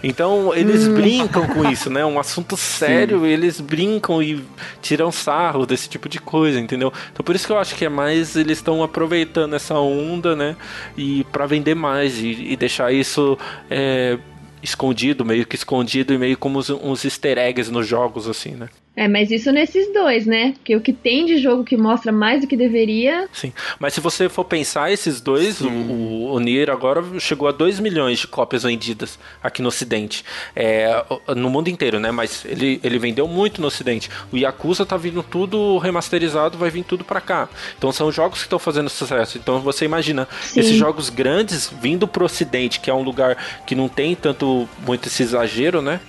[0.03, 0.93] Então, eles hum.
[0.93, 2.05] brincam com isso, né?
[2.05, 3.27] Um assunto sério, Sim.
[3.27, 4.43] eles brincam e
[4.81, 6.91] tiram sarro desse tipo de coisa, entendeu?
[7.13, 10.57] Então, por isso que eu acho que é mais eles estão aproveitando essa onda, né?
[10.97, 13.37] E para vender mais e, e deixar isso.
[13.69, 14.17] É,
[14.63, 18.67] escondido, meio que escondido e meio como uns, uns easter eggs nos jogos, assim, né?
[18.95, 20.53] É, mas isso nesses dois, né?
[20.53, 23.27] Porque o que tem de jogo que mostra mais do que deveria.
[23.33, 27.51] Sim, mas se você for pensar, esses dois, o, o, o, Nier agora chegou a
[27.51, 30.23] 2 milhões de cópias vendidas aqui no Ocidente.
[30.55, 31.03] É,
[31.35, 32.09] no mundo inteiro, né?
[32.09, 34.09] Mas ele, ele vendeu muito no Ocidente.
[34.31, 37.49] O Yakuza tá vindo tudo remasterizado, vai vir tudo para cá.
[37.77, 39.37] Então são jogos que estão fazendo sucesso.
[39.37, 40.61] Então você imagina, Sim.
[40.61, 43.35] esses jogos grandes vindo pro Ocidente, que é um lugar
[43.65, 45.99] que não tem tanto muito esse exagero, né?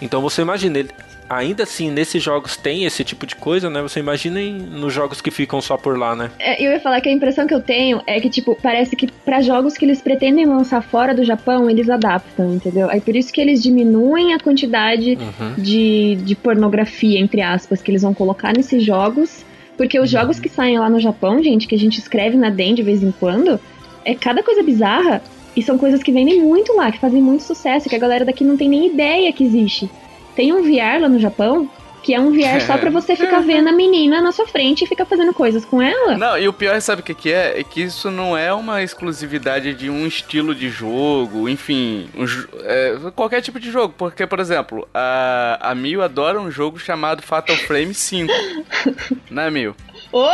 [0.00, 0.90] Então você imagina, ele,
[1.28, 3.80] ainda assim, nesses jogos tem esse tipo de coisa, né?
[3.82, 6.30] Você imagina em, nos jogos que ficam só por lá, né?
[6.38, 9.06] É, eu ia falar que a impressão que eu tenho é que, tipo, parece que
[9.06, 12.88] para jogos que eles pretendem lançar fora do Japão, eles adaptam, entendeu?
[12.90, 15.54] Aí por isso que eles diminuem a quantidade uhum.
[15.56, 19.44] de, de pornografia, entre aspas, que eles vão colocar nesses jogos.
[19.76, 20.20] Porque os uhum.
[20.20, 23.02] jogos que saem lá no Japão, gente, que a gente escreve na DEM de vez
[23.02, 23.58] em quando,
[24.04, 25.22] é cada coisa bizarra.
[25.54, 28.42] E são coisas que vendem muito lá, que fazem muito sucesso, que a galera daqui
[28.42, 29.90] não tem nem ideia que existe.
[30.34, 31.68] Tem um VR lá no Japão
[32.02, 34.86] que é um VR só pra você ficar vendo a menina na sua frente e
[34.86, 36.18] ficar fazendo coisas com ela.
[36.18, 37.60] Não, e o pior, sabe o que, que é?
[37.60, 42.24] É que isso não é uma exclusividade de um estilo de jogo, enfim, um,
[42.64, 43.94] é, qualquer tipo de jogo.
[43.96, 48.32] Porque, por exemplo, a, a Mil adora um jogo chamado Fatal Frame 5.
[49.30, 49.74] né, Mil?
[50.12, 50.28] Oh.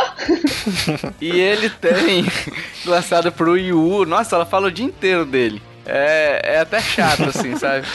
[1.21, 2.25] e ele tem
[2.85, 4.05] lançado pro Wii U.
[4.05, 5.61] Nossa, ela fala o dia inteiro dele.
[5.91, 7.85] É, é até chato, assim, sabe?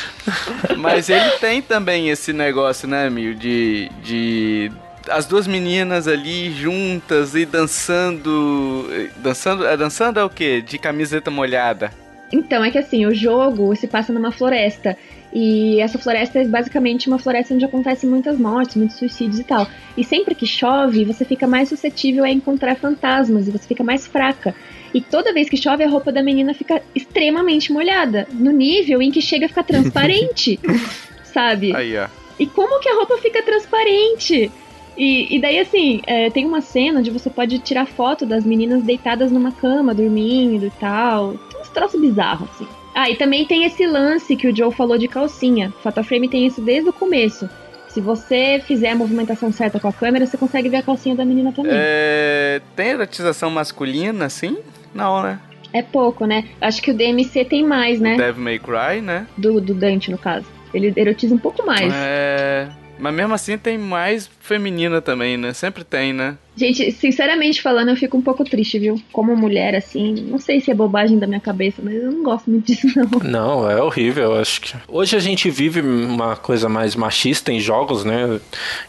[0.76, 3.34] Mas ele tem também esse negócio, né, Mil?
[3.34, 4.72] De, de
[5.09, 8.86] as duas meninas ali juntas e dançando.
[9.18, 9.66] Dançando.
[9.66, 10.61] É, dançando é o quê?
[10.61, 11.90] De camiseta molhada.
[12.32, 14.97] Então, é que assim, o jogo se passa numa floresta.
[15.35, 19.66] E essa floresta é basicamente uma floresta onde acontecem muitas mortes, muitos suicídios e tal.
[19.97, 24.07] E sempre que chove, você fica mais suscetível a encontrar fantasmas e você fica mais
[24.07, 24.55] fraca.
[24.95, 29.11] E toda vez que chove, a roupa da menina fica extremamente molhada, no nível em
[29.11, 30.61] que chega a ficar transparente,
[31.24, 31.74] sabe?
[31.74, 32.07] Aí, ó.
[32.39, 34.53] E como que a roupa fica transparente?
[34.97, 38.85] E, e daí, assim, é, tem uma cena onde você pode tirar foto das meninas
[38.85, 41.35] deitadas numa cama, dormindo e tal.
[41.51, 42.84] Tem uns troços bizarros, assim.
[42.95, 45.72] Ah, e também tem esse lance que o Joe falou de calcinha.
[45.82, 47.49] Fatal Frame tem isso desde o começo.
[47.88, 51.24] Se você fizer a movimentação certa com a câmera, você consegue ver a calcinha da
[51.24, 51.72] menina também.
[51.74, 52.61] É...
[52.74, 54.59] Tem erotização masculina, assim?
[54.95, 55.38] Não, né?
[55.72, 56.45] É pouco, né?
[56.61, 58.14] Acho que o DMC tem mais, né?
[58.14, 59.26] O Devil May Cry, né?
[59.36, 60.47] Do, do Dante, no caso.
[60.72, 61.92] Ele erotiza um pouco mais.
[61.92, 62.68] É.
[62.99, 65.53] Mas mesmo assim tem mais feminina também, né?
[65.53, 66.36] Sempre tem, né?
[66.57, 69.01] Gente, sinceramente falando, eu fico um pouco triste, viu?
[69.11, 72.49] Como mulher, assim, não sei se é bobagem da minha cabeça, mas eu não gosto
[72.49, 73.05] muito disso, não.
[73.34, 74.74] Não, é horrível, acho que.
[74.86, 78.40] Hoje a gente vive uma coisa mais machista em jogos, né?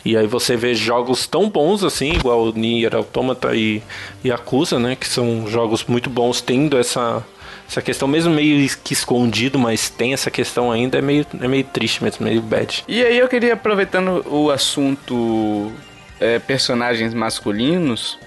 [0.03, 3.81] E aí você vê jogos tão bons assim, igual Nier Automata e
[4.23, 4.95] Yakuza, né?
[4.95, 7.25] Que são jogos muito bons, tendo essa
[7.67, 11.63] essa questão, mesmo meio que escondido, mas tem essa questão ainda, é meio, é meio
[11.63, 12.83] triste mesmo, meio bad.
[12.87, 15.71] E aí eu queria, aproveitando o assunto
[16.19, 18.19] é, personagens masculinos,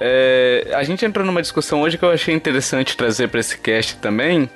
[0.00, 3.96] é, a gente entrou numa discussão hoje que eu achei interessante trazer para esse cast
[3.96, 4.48] também,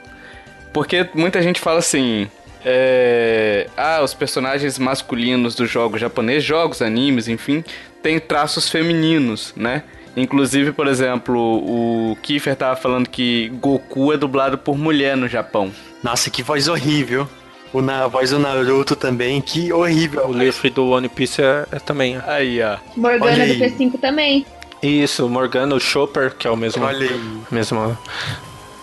[0.73, 2.31] porque muita gente fala assim.
[2.63, 7.65] É, ah, os personagens masculinos dos jogos japoneses, jogos, animes, enfim,
[8.03, 9.83] têm traços femininos, né?
[10.17, 15.71] Inclusive, por exemplo, o Kiefer tava falando que Goku é dublado por mulher no Japão.
[16.03, 17.29] Nossa, que voz horrível.
[17.73, 20.27] O na a voz do Naruto também, que horrível.
[20.27, 22.23] O Luffy do One Piece é, é também, ó.
[22.27, 22.79] Aí, ó.
[22.97, 24.45] Morgana do P5 também.
[24.83, 26.85] Isso, Morgana, o Chopper, que é o mesmo.
[26.85, 27.21] Olha aí.
[27.51, 27.97] Mesmo,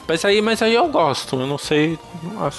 [0.07, 1.97] mas aí, mas aí eu gosto, eu não sei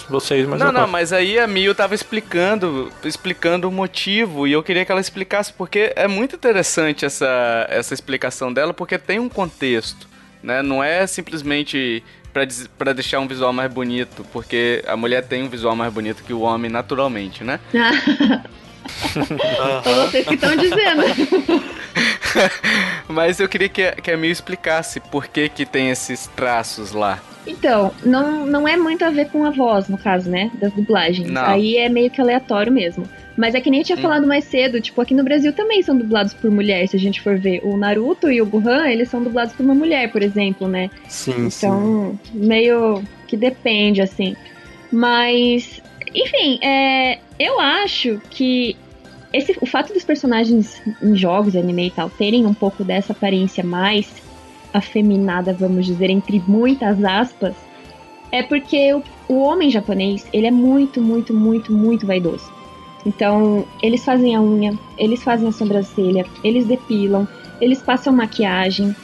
[0.08, 0.92] vocês, mas Não, eu não, gosto.
[0.92, 5.52] mas aí a Mio tava explicando, explicando o motivo e eu queria que ela explicasse
[5.52, 10.06] porque é muito interessante essa, essa explicação dela porque tem um contexto,
[10.42, 10.62] né?
[10.62, 12.02] Não é simplesmente
[12.78, 16.32] para deixar um visual mais bonito, porque a mulher tem um visual mais bonito que
[16.32, 17.58] o homem naturalmente, né?
[19.84, 21.02] Vocês que estão dizendo.
[23.08, 27.20] Mas eu queria que, que a Mil explicasse por que, que tem esses traços lá.
[27.46, 30.50] Então, não, não é muito a ver com a voz, no caso, né?
[30.60, 31.30] Das dublagens.
[31.30, 31.42] Não.
[31.42, 33.08] Aí é meio que aleatório mesmo.
[33.36, 34.02] Mas é que nem eu tinha hum.
[34.02, 37.20] falado mais cedo, tipo, aqui no Brasil também são dublados por mulher, se a gente
[37.20, 37.60] for ver.
[37.64, 40.90] O Naruto e o Gohan, eles são dublados por uma mulher, por exemplo, né?
[41.08, 42.38] Sim, então, sim.
[42.38, 44.36] meio que depende, assim.
[44.92, 45.80] Mas,
[46.14, 48.76] enfim, é, eu acho que
[49.32, 53.62] esse, o fato dos personagens em jogos, anime e tal, terem um pouco dessa aparência
[53.62, 54.10] mais
[54.72, 57.54] afeminada, vamos dizer, entre muitas aspas,
[58.32, 62.50] é porque o, o homem japonês, ele é muito, muito, muito, muito vaidoso.
[63.04, 67.28] Então, eles fazem a unha, eles fazem a sobrancelha, eles depilam,
[67.60, 68.94] eles passam maquiagem.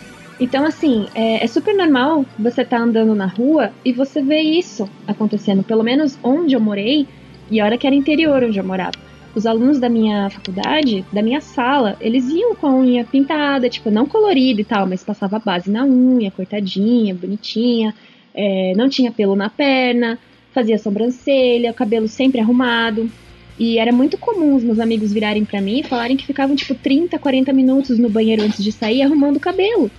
[0.41, 4.89] Então, assim, é, é super normal você tá andando na rua e você ver isso
[5.07, 5.63] acontecendo.
[5.63, 7.07] Pelo menos onde eu morei,
[7.51, 9.04] e hora que era interior onde eu morava
[9.35, 13.91] os alunos da minha faculdade, da minha sala, eles iam com a unha pintada, tipo,
[13.91, 17.95] não colorida e tal, mas passava base na unha, cortadinha, bonitinha,
[18.33, 20.19] é, não tinha pelo na perna,
[20.53, 23.11] fazia sobrancelha, o cabelo sempre arrumado.
[23.59, 26.75] E era muito comum os meus amigos virarem para mim e falarem que ficavam, tipo,
[26.75, 29.91] 30, 40 minutos no banheiro antes de sair arrumando o cabelo,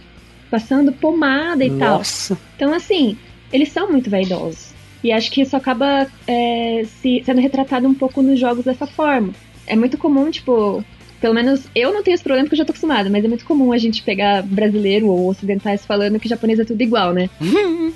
[0.51, 2.35] passando pomada e Nossa.
[2.35, 2.43] tal.
[2.55, 3.17] Então, assim,
[3.51, 4.74] eles são muito vaidosos.
[5.05, 9.35] E acho que isso acaba é, se, sendo retratado um pouco nos jogos dessa forma.
[9.67, 10.83] é muito comum, tipo,
[11.21, 13.45] pelo menos eu não tenho esse problema porque eu já tô acostumada, mas é muito
[13.45, 17.29] comum a gente pegar brasileiro ou ocidentais falando que japonês é tudo igual, né?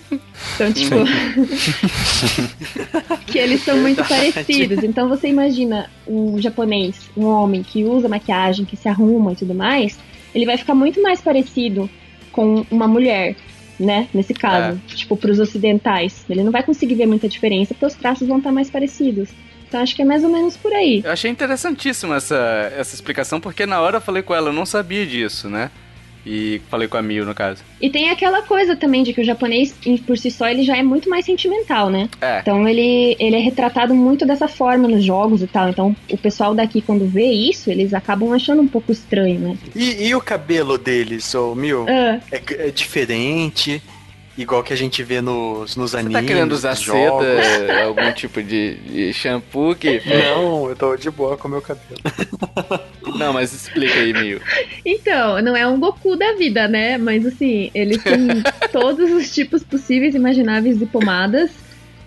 [0.56, 0.96] Então, tipo.
[3.28, 4.84] que eles são muito parecidos.
[4.84, 9.56] Então você imagina um japonês, um homem que usa maquiagem, que se arruma e tudo
[9.56, 9.98] mais,
[10.34, 11.90] ele vai ficar muito mais parecido
[12.32, 13.36] com uma mulher,
[13.80, 14.08] né?
[14.14, 14.96] Nesse caso, é.
[14.96, 16.26] tipo, pros ocidentais.
[16.30, 19.30] Ele não vai conseguir ver muita diferença porque os traços vão estar mais parecidos.
[19.68, 21.02] Então acho que é mais ou menos por aí.
[21.06, 24.66] Eu achei interessantíssima essa, essa explicação, porque na hora eu falei com ela, eu não
[24.66, 25.70] sabia disso, né?
[26.26, 27.64] E falei com a Mil, no caso.
[27.82, 29.74] E tem aquela coisa também de que o japonês,
[30.06, 32.10] por si só, ele já é muito mais sentimental, né?
[32.22, 32.40] É.
[32.40, 35.70] Então ele, ele é retratado muito dessa forma nos jogos e tal.
[35.70, 39.58] Então o pessoal daqui, quando vê isso, eles acabam achando um pouco estranho, né?
[39.76, 41.86] E, e o cabelo deles, ô Mil?
[41.88, 42.20] Ah.
[42.32, 43.82] É, é diferente?
[44.40, 46.14] Igual que a gente vê nos, nos animes.
[46.14, 47.04] Você tá querendo usar seda,
[47.84, 50.02] algum tipo de, de shampoo que.
[50.08, 52.00] Não, eu tô de boa com o meu cabelo.
[53.20, 54.40] Não, mas explica aí, Mil.
[54.86, 56.98] Então, não é um Goku da vida, né?
[56.98, 58.28] Mas assim, ele tem
[58.72, 61.52] todos os tipos possíveis e imagináveis de pomadas.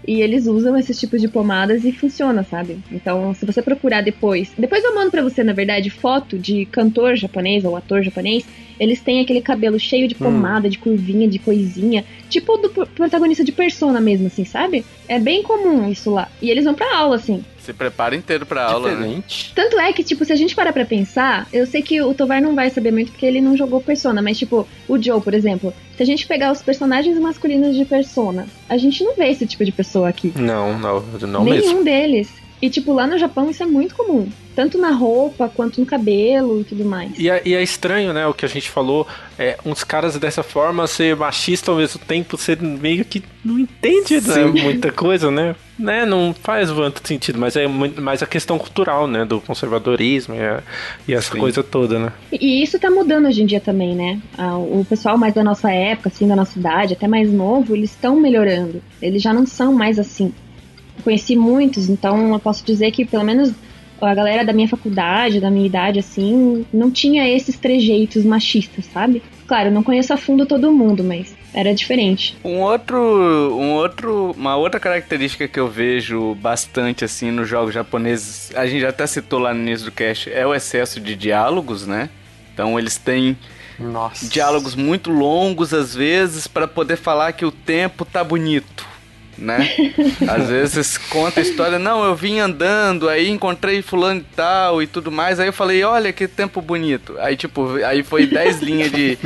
[0.07, 2.79] E eles usam esses tipos de pomadas e funciona, sabe?
[2.91, 4.53] Então, se você procurar depois.
[4.57, 8.45] Depois eu mando pra você, na verdade, foto de cantor japonês ou ator japonês
[8.79, 10.71] eles têm aquele cabelo cheio de pomada, hum.
[10.71, 12.05] de curvinha, de coisinha.
[12.29, 14.85] Tipo do protagonista de Persona mesmo, assim, sabe?
[15.09, 16.29] É bem comum isso lá.
[16.41, 17.45] E eles vão pra aula, assim.
[17.59, 18.91] Se prepara inteiro pra aula?
[18.91, 19.49] Diferente.
[19.49, 19.53] né?
[19.55, 22.43] Tanto é que, tipo, se a gente parar pra pensar, eu sei que o Tovar
[22.43, 25.73] não vai saber muito porque ele não jogou Persona, mas, tipo, o Joe, por exemplo,
[25.97, 29.65] se a gente pegar os personagens masculinos de Persona, a gente não vê esse tipo
[29.65, 30.33] de pessoa aqui.
[30.35, 31.85] Não, não, não Nenhum mesmo.
[31.85, 32.29] deles.
[32.61, 34.29] E, tipo, lá no Japão isso é muito comum.
[34.55, 37.13] Tanto na roupa, quanto no cabelo e tudo mais.
[37.19, 39.07] E é, e é estranho, né, o que a gente falou.
[39.39, 44.21] É, uns caras dessa forma ser machista ao mesmo tempo, ser meio que não entende
[44.21, 45.57] né, muita coisa, né?
[45.79, 46.07] né?
[46.07, 49.25] Não faz muito sentido, mas é muito, mais a questão cultural, né?
[49.25, 50.63] Do conservadorismo e, a,
[51.09, 51.41] e essa Sim.
[51.41, 52.13] coisa toda, né?
[52.31, 54.21] E isso tá mudando hoje em dia também, né?
[54.39, 58.21] O pessoal mais da nossa época, assim, da nossa idade, até mais novo, eles estão
[58.21, 58.83] melhorando.
[59.01, 60.33] Eles já não são mais assim
[61.03, 63.53] conheci muitos, então eu posso dizer que pelo menos
[64.07, 69.23] a galera da minha faculdade, da minha idade, assim, não tinha esses trejeitos machistas, sabe?
[69.47, 72.37] Claro, eu não conheço a fundo todo mundo, mas era diferente.
[72.45, 78.51] Um outro, um outro, uma outra característica que eu vejo bastante assim nos jogos japoneses,
[78.55, 81.87] a gente já até citou lá no início do cast, é o excesso de diálogos,
[81.87, 82.09] né?
[82.55, 83.37] Então eles têm
[83.79, 84.27] Nossa.
[84.29, 88.92] diálogos muito longos às vezes para poder falar que o tempo tá bonito
[89.43, 89.69] né?
[90.29, 94.87] Às vezes conta a história, não, eu vim andando, aí encontrei fulano e tal e
[94.87, 97.17] tudo mais, aí eu falei, olha que tempo bonito.
[97.19, 99.19] Aí tipo, aí foi 10 linhas de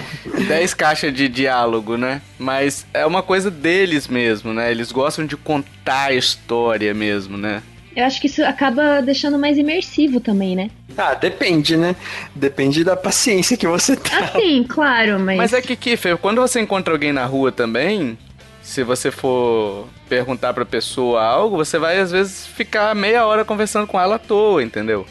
[0.48, 2.22] 10 caixas de diálogo, né?
[2.38, 4.70] Mas é uma coisa deles mesmo, né?
[4.70, 7.62] Eles gostam de contar a história mesmo, né?
[7.94, 10.70] Eu acho que isso acaba deixando mais imersivo também, né?
[10.98, 11.96] Ah, depende, né?
[12.34, 14.12] Depende da paciência que você tem.
[14.12, 15.38] Ah, sim, claro, mas.
[15.38, 18.18] Mas é que, Kiffer, quando você encontra alguém na rua também,
[18.66, 23.86] se você for perguntar pra pessoa algo, você vai às vezes ficar meia hora conversando
[23.86, 25.06] com ela à toa, entendeu?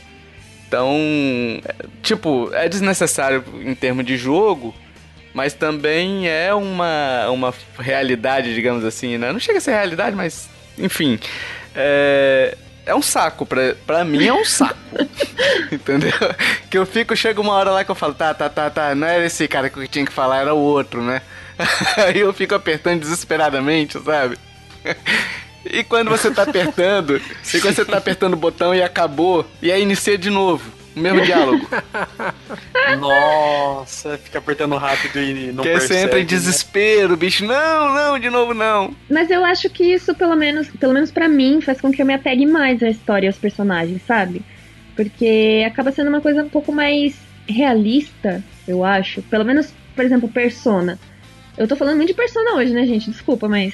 [0.68, 0.94] Então,
[2.04, 4.76] tipo, é desnecessário em termos de jogo,
[5.34, 9.32] mas também é uma, uma realidade, digamos assim, né?
[9.32, 11.18] Não chega a ser realidade, mas, enfim.
[11.74, 14.76] É, é um saco, pra, pra mim é um saco.
[15.72, 16.12] entendeu?
[16.70, 19.08] Que eu fico, chega uma hora lá que eu falo, tá, tá, tá, tá, não
[19.08, 21.22] era esse cara que eu tinha que falar, era o outro, né?
[21.98, 24.38] Aí eu fico apertando desesperadamente, sabe?
[25.66, 27.20] E quando você tá apertando,
[27.54, 30.72] e quando você tá apertando o botão e acabou, e aí inicia de novo.
[30.96, 31.68] O mesmo diálogo.
[33.00, 35.94] Nossa, fica apertando rápido e não que percebe.
[35.94, 36.28] você entra em né?
[36.28, 37.16] desespero, né?
[37.18, 37.46] bicho.
[37.46, 38.96] Não, não, de novo não.
[39.10, 42.06] Mas eu acho que isso, pelo menos, pelo menos para mim, faz com que eu
[42.06, 44.42] me apegue mais à história e aos personagens, sabe?
[44.96, 47.14] Porque acaba sendo uma coisa um pouco mais
[47.46, 49.22] realista, eu acho.
[49.24, 50.98] Pelo menos, por exemplo, Persona.
[51.58, 53.10] Eu tô falando muito de Persona hoje, né, gente?
[53.10, 53.74] Desculpa, mas.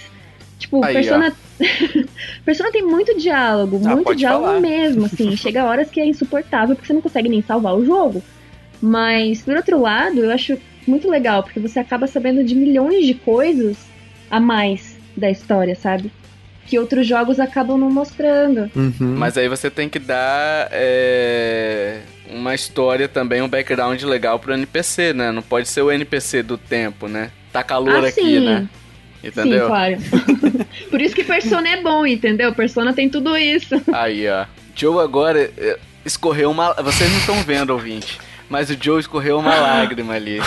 [0.60, 1.34] Tipo, Aí, Persona.
[2.46, 4.62] Persona tem muito diálogo, ah, muito diálogo falar.
[4.62, 5.36] mesmo, assim.
[5.38, 8.24] Chega horas que é insuportável porque você não consegue nem salvar o jogo.
[8.82, 10.58] Mas, por outro lado, eu acho
[10.88, 13.78] muito legal, porque você acaba sabendo de milhões de coisas
[14.30, 16.12] a mais da história, sabe?
[16.66, 18.72] Que outros jogos acabam não mostrando.
[18.76, 19.16] Uhum.
[19.18, 25.14] Mas aí você tem que dar é, uma história também, um background legal pro NPC,
[25.14, 25.32] né?
[25.32, 27.32] Não pode ser o NPC do tempo, né?
[27.52, 28.40] Tá calor ah, aqui, sim.
[28.40, 28.70] né?
[29.24, 29.62] Entendeu?
[29.62, 29.98] Sim, claro.
[30.90, 32.54] Por isso que Persona é bom, entendeu?
[32.54, 33.82] Persona tem tudo isso.
[33.94, 34.46] Aí, ó.
[34.76, 36.74] Joe agora eh, escorreu uma.
[36.74, 38.20] Vocês não estão vendo, ouvinte.
[38.50, 40.40] Mas o Joe escorreu uma lágrima ali.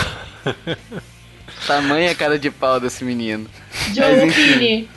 [1.65, 3.47] Tamanha cara de pau desse menino.
[3.93, 4.89] Joe Opini.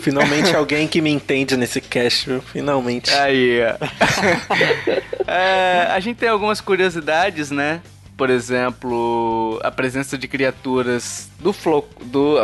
[0.00, 2.42] Finalmente alguém que me entende nesse cast, viu?
[2.42, 3.12] Finalmente.
[3.14, 5.30] Aí, ó.
[5.30, 7.80] é, a gente tem algumas curiosidades, né?
[8.16, 12.36] Por exemplo, a presença de criaturas do flo do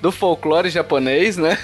[0.00, 1.58] do folclore japonês, né?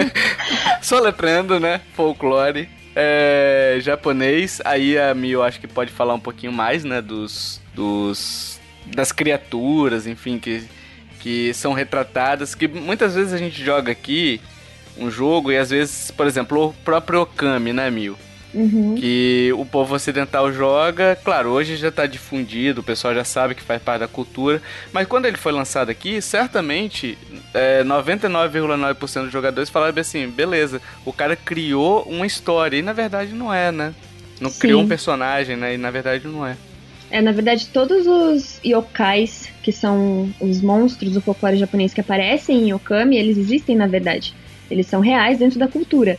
[0.82, 1.80] Só letrando, né?
[1.94, 4.60] Folclore é, japonês.
[4.64, 7.00] Aí a Mio acho que pode falar um pouquinho mais, né?
[7.00, 10.68] Dos, dos das criaturas, enfim, que
[11.20, 14.40] que são retratadas, que muitas vezes a gente joga aqui
[14.96, 18.16] um jogo e às vezes, por exemplo, o próprio Okami, né, Mil?
[18.52, 18.96] Uhum.
[18.96, 23.62] Que o povo ocidental joga, claro, hoje já está difundido, o pessoal já sabe que
[23.62, 24.60] faz parte da cultura,
[24.92, 27.16] mas quando ele foi lançado aqui, certamente
[27.54, 33.32] é, 99,9% dos jogadores falaram assim: beleza, o cara criou uma história, e na verdade
[33.32, 33.94] não é, né?
[34.40, 34.58] Não Sim.
[34.58, 35.74] criou um personagem, né?
[35.74, 36.56] E na verdade não é.
[37.10, 42.68] É, na verdade, todos os yokais, que são os monstros do folclore japonês que aparecem
[42.68, 44.32] em Okami, eles existem na verdade.
[44.70, 46.16] Eles são reais dentro da cultura.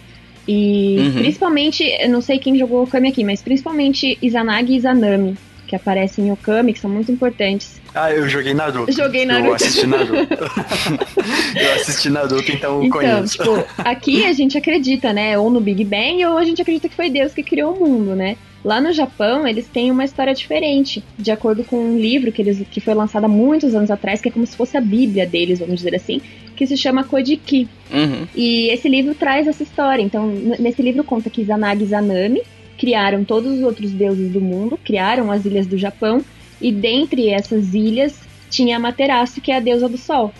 [0.54, 1.14] E uhum.
[1.14, 6.28] principalmente, eu não sei quem jogou Okami aqui, mas principalmente Izanagi e Izanami, que aparecem
[6.28, 7.80] em Okami, que são muito importantes.
[7.96, 8.92] Ah, eu joguei Naruto.
[8.92, 9.48] Joguei Naruto.
[9.48, 10.36] Eu assisti Naruto.
[11.56, 13.38] eu assisti Naruto, então, então conheço.
[13.38, 15.38] Tipo, aqui a gente acredita, né?
[15.38, 18.14] Ou no Big Bang, ou a gente acredita que foi Deus que criou o mundo,
[18.14, 18.36] né?
[18.64, 22.62] Lá no Japão, eles têm uma história diferente, de acordo com um livro que, eles,
[22.70, 25.60] que foi lançado há muitos anos atrás, que é como se fosse a Bíblia deles,
[25.60, 26.22] vamos dizer assim,
[26.62, 27.68] que se chama Kojiki.
[27.92, 28.28] Uhum.
[28.36, 30.04] E esse livro traz essa história.
[30.04, 30.28] Então,
[30.60, 32.44] nesse livro conta que Izanagi e Izanami
[32.78, 36.24] criaram todos os outros deuses do mundo, criaram as ilhas do Japão,
[36.62, 38.14] e dentre essas ilhas
[38.52, 40.32] tinha a Materaço, que é a deusa do sol.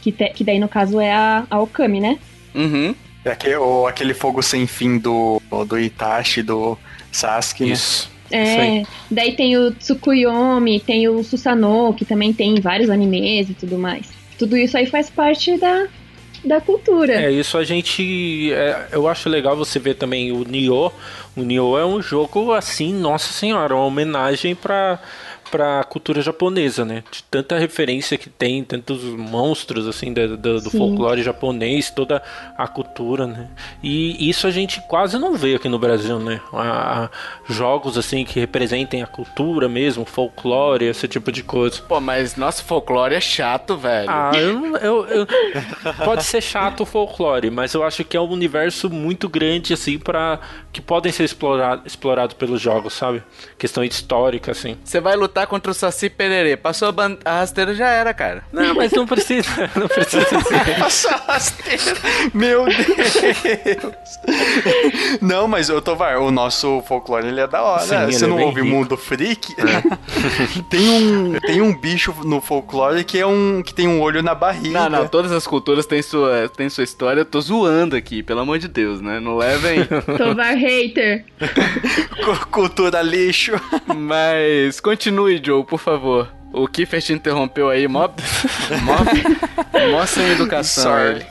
[0.00, 2.18] Que, te, que daí, no caso, é a, a Okami, né?
[2.54, 2.94] Uhum.
[3.22, 6.78] É aquele, ou aquele fogo sem fim do, do Itachi, do
[7.12, 7.72] Sasuke, né?
[7.72, 8.10] Isso.
[8.30, 13.76] É, daí tem o Tsukuyomi, tem o Susanoo, que também tem vários animes e tudo
[13.76, 14.15] mais.
[14.38, 15.86] Tudo isso aí faz parte da,
[16.44, 17.12] da cultura.
[17.12, 18.52] É, isso a gente.
[18.52, 20.92] É, eu acho legal você ver também o Nioh.
[21.36, 24.98] O Nioh é um jogo assim, nossa senhora, uma homenagem para
[25.50, 27.02] para a cultura japonesa, né?
[27.10, 32.22] De tanta referência que tem, tantos monstros assim do, do, do folclore japonês, toda
[32.56, 33.48] a cultura, né?
[33.82, 36.40] E isso a gente quase não vê aqui no Brasil, né?
[36.52, 37.10] A, a,
[37.48, 41.80] jogos assim que representem a cultura mesmo, folclore, esse tipo de coisa.
[41.82, 44.10] Pô, mas nosso folclore é chato, velho.
[44.10, 45.26] Ah, eu, eu, eu
[46.04, 49.98] pode ser chato o folclore, mas eu acho que é um universo muito grande assim
[49.98, 50.40] para
[50.72, 53.22] que podem ser explorado, explorado pelos jogos, sabe?
[53.58, 54.76] Questão histórica assim.
[54.84, 56.56] Você vai lutar lutar contra o Saci Pererê.
[56.56, 58.42] Passou a, a rasteira já era, cara.
[58.50, 59.46] Não, mas não precisa.
[59.76, 60.78] Não precisa ser.
[60.78, 61.82] Passou a rasteira.
[62.32, 62.86] Meu Deus.
[65.20, 67.82] Não, mas eu tô vai, o nosso folclore ele é da hora.
[67.82, 68.74] Sim, Você não é ouve rico.
[68.74, 69.54] Mundo Freak?
[69.66, 70.62] É.
[70.70, 74.34] tem um tem um bicho no folclore que é um que tem um olho na
[74.34, 74.70] barriga.
[74.70, 77.20] Não, não, todas as culturas têm sua têm sua história.
[77.20, 79.18] Eu tô zoando aqui, pelo amor de Deus, né?
[79.18, 79.84] Não levem
[80.16, 81.24] Tovar hater.
[82.50, 83.52] Cultura lixo.
[83.94, 86.28] Mas continue Continue, Joe, por favor.
[86.52, 88.08] O Kiffer te interrompeu aí, mó,
[88.82, 88.98] mó,
[89.90, 90.84] mó sem educação.
[90.84, 91.26] Sorry.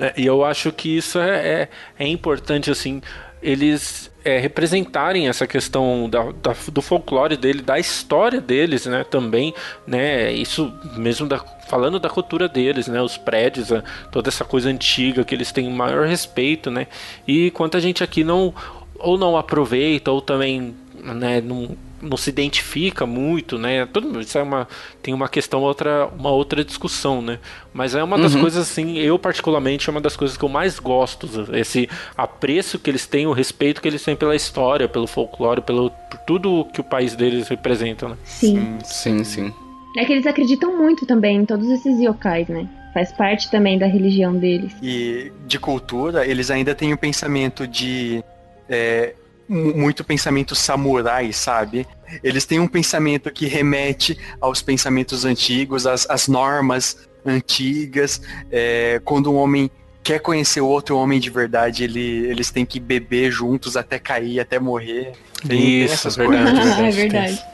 [0.00, 1.68] É, e eu acho que isso é, é,
[1.98, 3.02] é importante, assim,
[3.42, 9.54] eles é, representarem essa questão da, da, do folclore dele, da história deles, né, também,
[9.86, 11.38] né, isso mesmo da,
[11.68, 13.68] falando da cultura deles, né, os prédios,
[14.10, 16.86] toda essa coisa antiga que eles têm maior respeito, né,
[17.28, 18.54] e quanto a gente aqui não,
[18.98, 20.74] ou não aproveita, ou também,
[21.04, 23.86] né, não não se identifica muito, né?
[23.86, 24.68] Tudo isso é uma
[25.02, 27.38] tem uma questão outra uma outra discussão, né?
[27.72, 28.42] Mas é uma das uhum.
[28.42, 32.90] coisas assim, eu particularmente é uma das coisas que eu mais gosto, esse apreço que
[32.90, 36.80] eles têm, o respeito que eles têm pela história, pelo folclore, pelo por tudo que
[36.80, 38.16] o país deles representa, né?
[38.24, 38.78] Sim.
[38.84, 39.52] Sim, sim.
[39.96, 42.68] É que eles acreditam muito também em todos esses yokais, né?
[42.92, 44.72] Faz parte também da religião deles.
[44.82, 48.22] E de cultura, eles ainda têm o pensamento de
[48.68, 49.14] é,
[49.48, 51.86] muito pensamento samurai, sabe?
[52.22, 58.20] Eles têm um pensamento que remete aos pensamentos antigos, às, às normas antigas.
[58.50, 59.70] É, quando um homem
[60.02, 64.40] quer conhecer o outro homem de verdade, ele, eles têm que beber juntos até cair,
[64.40, 65.12] até morrer.
[65.46, 67.44] Tem, Isso, tem é verdade, é verdade.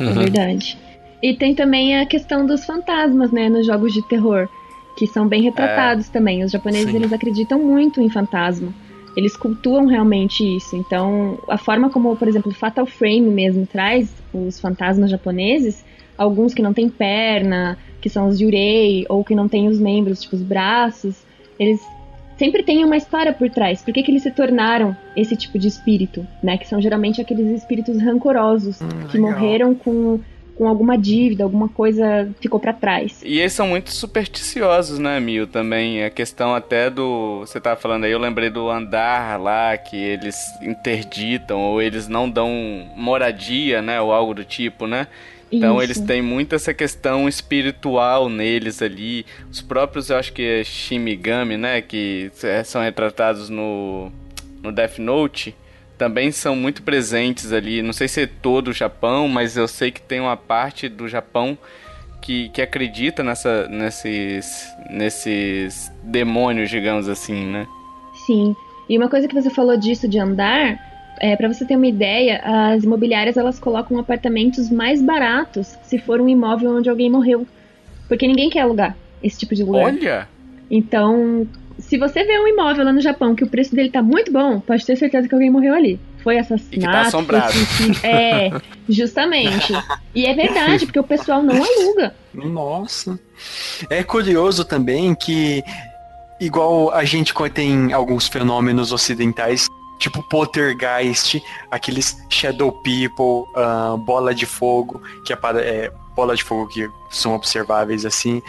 [0.00, 0.08] Uhum.
[0.08, 0.78] É verdade.
[1.22, 4.48] E tem também a questão dos fantasmas, né, nos jogos de terror,
[4.96, 6.44] que são bem retratados é, também.
[6.44, 6.96] Os japoneses, sim.
[6.96, 8.74] eles acreditam muito em fantasma
[9.16, 10.76] eles cultuam realmente isso.
[10.76, 15.84] Então, a forma como, por exemplo, Fatal Frame mesmo traz os fantasmas japoneses,
[16.16, 20.22] alguns que não têm perna, que são os yurei, ou que não têm os membros,
[20.22, 21.22] tipo os braços,
[21.58, 21.80] eles
[22.36, 23.82] sempre têm uma história por trás.
[23.82, 26.58] Por que, que eles se tornaram esse tipo de espírito, né?
[26.58, 30.20] Que são geralmente aqueles espíritos rancorosos, hum, que morreram com
[30.56, 33.20] com alguma dívida, alguma coisa ficou para trás.
[33.24, 35.46] E eles são muito supersticiosos, né, Mil?
[35.46, 37.40] Também a questão até do.
[37.40, 42.28] Você tava falando aí, eu lembrei do andar lá, que eles interditam ou eles não
[42.28, 42.50] dão
[42.96, 44.00] moradia, né?
[44.00, 45.06] Ou algo do tipo, né?
[45.50, 45.84] Então Isso.
[45.84, 49.24] eles têm muito essa questão espiritual neles ali.
[49.50, 51.80] Os próprios, eu acho que é Shimigami, né?
[51.80, 52.30] Que
[52.64, 54.10] são retratados no,
[54.62, 55.54] no Death Note
[55.96, 57.82] também são muito presentes ali.
[57.82, 61.08] Não sei se é todo o Japão, mas eu sei que tem uma parte do
[61.08, 61.56] Japão
[62.20, 67.66] que, que acredita nessa, nesses, nesses demônios, digamos assim, né?
[68.26, 68.56] Sim.
[68.88, 70.78] E uma coisa que você falou disso de andar,
[71.20, 76.20] é, para você ter uma ideia, as imobiliárias elas colocam apartamentos mais baratos se for
[76.20, 77.46] um imóvel onde alguém morreu.
[78.08, 79.84] Porque ninguém quer alugar esse tipo de lugar.
[79.84, 80.28] Olha!
[80.70, 81.46] Então,
[81.94, 84.58] se você vê um imóvel lá no Japão que o preço dele tá muito bom,
[84.58, 86.00] pode ter certeza que alguém morreu ali.
[86.24, 86.74] Foi assassinado.
[86.74, 87.54] E que tá assombrado.
[88.02, 88.50] É,
[88.88, 89.72] justamente.
[90.12, 92.12] E é verdade, porque o pessoal não aluga.
[92.34, 93.16] Nossa.
[93.88, 95.62] É curioso também que,
[96.40, 99.68] igual a gente tem alguns fenômenos ocidentais,
[100.00, 101.40] tipo poltergeist,
[101.70, 107.36] aqueles shadow people, uh, bola de fogo, que é, é bola de fogo que são
[107.36, 108.42] observáveis assim.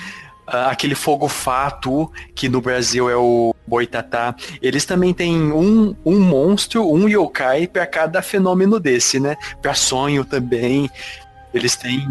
[0.48, 6.20] Uh, aquele fogo fato, que no Brasil é o boitatá, eles também têm um, um
[6.20, 9.36] monstro, um yokai para cada fenômeno desse, né?
[9.60, 10.89] Para sonho também.
[11.52, 12.08] Eles têm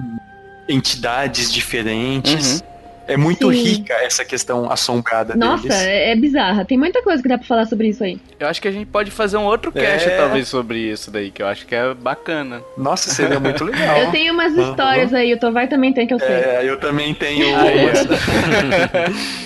[0.68, 2.60] entidades diferentes.
[2.60, 2.73] Uhum.
[3.06, 3.62] É muito Sim.
[3.62, 5.76] rica essa questão assombrada Nossa, deles.
[5.76, 6.64] é, é bizarra.
[6.64, 8.18] Tem muita coisa que dá pra falar sobre isso aí.
[8.40, 10.16] Eu acho que a gente pode fazer um outro cast, é...
[10.16, 12.62] talvez, sobre isso daí, que eu acho que é bacana.
[12.76, 13.98] Nossa, seria muito legal.
[13.98, 15.18] eu tenho umas histórias uhum.
[15.18, 16.28] aí, o Tovai também tem que eu sei.
[16.28, 18.06] É, eu também tenho umas.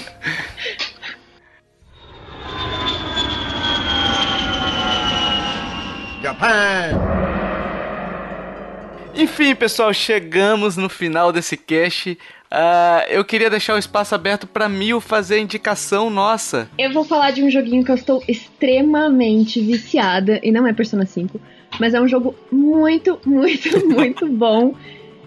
[6.22, 7.18] Japan!
[9.14, 12.16] Enfim, pessoal, chegamos no final desse cast.
[12.50, 16.68] Uh, eu queria deixar o espaço aberto para Mil fazer a indicação nossa.
[16.78, 21.04] Eu vou falar de um joguinho que eu estou extremamente viciada, e não é Persona
[21.04, 21.38] 5,
[21.78, 24.74] mas é um jogo muito, muito, muito bom.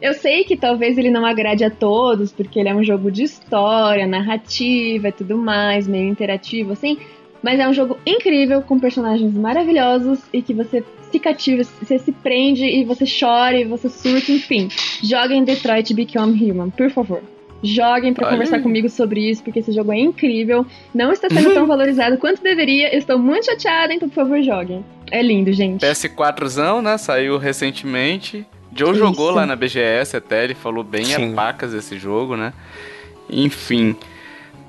[0.02, 3.22] Eu sei que talvez ele não agrade a todos, porque ele é um jogo de
[3.22, 6.98] história, narrativa e tudo mais, meio interativo assim,
[7.42, 12.12] mas é um jogo incrível, com personagens maravilhosos e que você se cativa, você se
[12.12, 14.70] prende e você chora e você surta, enfim.
[15.04, 17.22] Joguem Detroit Become Human, por favor.
[17.64, 20.66] Joguem para conversar comigo sobre isso, porque esse jogo é incrível.
[20.94, 22.96] Não está sendo tão valorizado quanto deveria.
[22.96, 24.84] estou muito chateada, então por favor, joguem.
[25.12, 25.86] É lindo, gente.
[25.86, 26.98] PS4zão, né?
[26.98, 28.46] Saiu recentemente.
[28.76, 29.00] Joe isso.
[29.00, 31.34] jogou lá na BGS até, ele falou bem Sim.
[31.34, 32.54] a pacas desse jogo, né?
[33.30, 33.96] Enfim.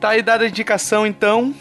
[0.00, 1.54] Tá aí dada a indicação, então.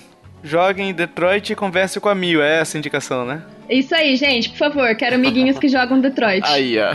[0.44, 2.42] Joguem Detroit e converse com a Mil.
[2.42, 3.44] É essa a indicação, né?
[3.70, 6.44] Isso aí, gente, por favor, quero amiguinhos que jogam Detroit.
[6.46, 6.92] Aí, ó.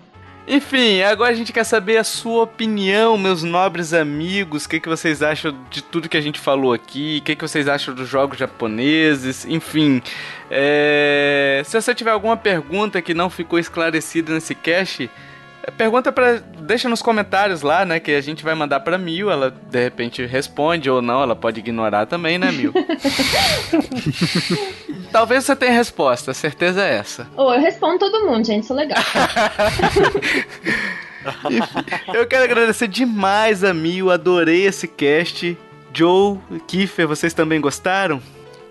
[0.52, 4.64] Enfim, agora a gente quer saber a sua opinião, meus nobres amigos.
[4.64, 7.18] O que, que vocês acham de tudo que a gente falou aqui?
[7.20, 9.44] O que, que vocês acham dos jogos japoneses?
[9.44, 10.02] Enfim,
[10.50, 11.62] é...
[11.64, 15.08] se você tiver alguma pergunta que não ficou esclarecida nesse cast,
[15.76, 19.50] Pergunta para deixa nos comentários lá, né, que a gente vai mandar para Mil, ela
[19.50, 22.72] de repente responde ou não, ela pode ignorar também, né, Mil?
[25.10, 27.26] Talvez você tenha resposta, a certeza é essa.
[27.36, 28.98] Ou oh, eu respondo todo mundo, gente, sou legal.
[32.14, 35.58] eu quero agradecer demais a Mil, adorei esse cast.
[35.92, 36.38] Joe,
[36.68, 38.22] Kiffer, vocês também gostaram?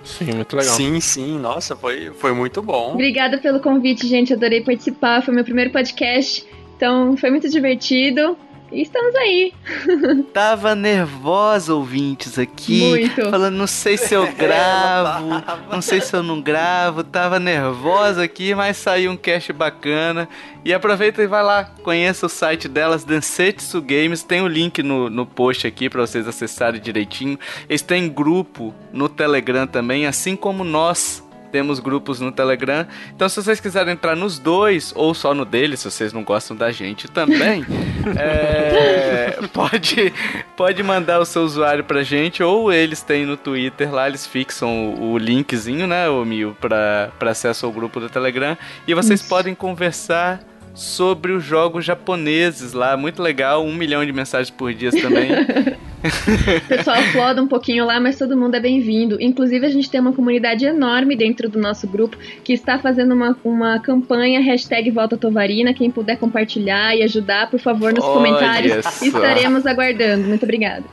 [0.04, 0.74] Sim, muito legal.
[0.74, 2.94] Sim, sim, nossa, foi, foi muito bom.
[2.94, 4.34] Obrigada pelo convite, gente.
[4.34, 5.22] Adorei participar.
[5.22, 6.46] Foi meu primeiro podcast.
[6.80, 8.38] Então foi muito divertido.
[8.72, 9.52] E estamos aí.
[10.34, 12.80] Tava nervosa, ouvintes, aqui.
[12.80, 13.30] Muito.
[13.30, 17.04] Falando, não sei se eu gravo, não sei se eu não gravo.
[17.04, 20.30] Tava nervosa aqui, mas saiu um cast bacana.
[20.64, 24.24] E aproveita e vai lá, conheça o site delas, Densetsu Games.
[24.24, 27.38] Tem o link no, no post aqui para vocês acessarem direitinho.
[27.68, 32.86] Eles têm grupo no Telegram também, assim como nós temos grupos no Telegram.
[33.13, 36.55] Então, se vocês quiserem entrar nos dois, ou só no dele, se vocês não gostam
[36.55, 37.66] da gente também,
[38.17, 40.13] é, pode,
[40.55, 44.93] pode mandar o seu usuário pra gente, ou eles têm no Twitter lá, eles fixam
[44.93, 48.58] o, o linkzinho, né, o Mil, pra, pra acesso ao grupo do Telegram.
[48.88, 49.30] E vocês Isso.
[49.30, 50.42] podem conversar
[50.74, 52.96] sobre os jogos japoneses lá.
[52.96, 55.29] Muito legal, um milhão de mensagens por dia também.
[55.33, 59.17] o pessoal floda um pouquinho lá, mas todo mundo é bem-vindo.
[59.20, 63.36] Inclusive, a gente tem uma comunidade enorme dentro do nosso grupo que está fazendo uma,
[63.43, 65.74] uma campanha hashtag Volta Tovarina.
[65.74, 68.86] Quem puder compartilhar e ajudar, por favor, nos Olha comentários.
[68.86, 69.05] Só.
[69.05, 70.28] Estaremos aguardando.
[70.28, 70.86] Muito obrigada.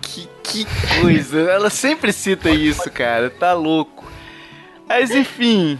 [0.00, 0.66] Que, que
[1.00, 1.40] coisa.
[1.40, 3.30] Ela sempre cita isso, cara.
[3.30, 3.93] Tá louco.
[4.88, 5.78] Mas enfim.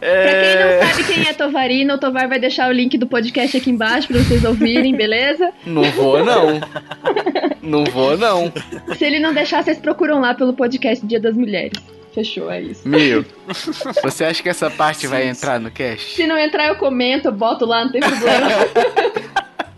[0.00, 0.78] É...
[0.78, 3.56] Pra quem não sabe quem é Tovarino, o Tovar vai deixar o link do podcast
[3.56, 5.50] aqui embaixo pra vocês ouvirem, beleza?
[5.66, 6.60] Não vou, não.
[7.62, 8.52] não vou, não.
[8.96, 11.82] Se ele não deixar, vocês procuram lá pelo podcast Dia das Mulheres.
[12.14, 12.88] Fechou, é isso.
[12.88, 13.24] Mil,
[14.02, 16.14] você acha que essa parte sim, vai entrar no cast?
[16.14, 18.48] Se não entrar, eu comento, eu boto lá, não tem problema.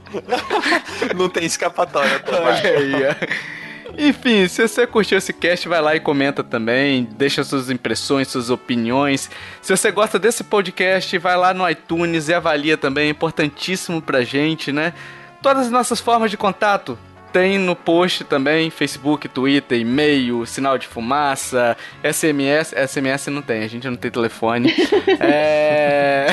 [1.17, 2.61] não tem escapatória, Tovar.
[2.63, 3.66] Olha aí, ó.
[3.99, 8.51] Enfim, se você curtiu esse cast, vai lá e comenta também, deixa suas impressões, suas
[8.51, 9.31] opiniões.
[9.63, 14.23] Se você gosta desse podcast, vai lá no iTunes e avalia também, é importantíssimo pra
[14.23, 14.93] gente, né?
[15.41, 16.99] Todas as nossas formas de contato,
[17.33, 22.73] tem no post também, Facebook, Twitter, e-mail, sinal de fumaça, SMS.
[22.73, 24.75] SMS não tem, a gente não tem telefone.
[25.21, 26.29] é.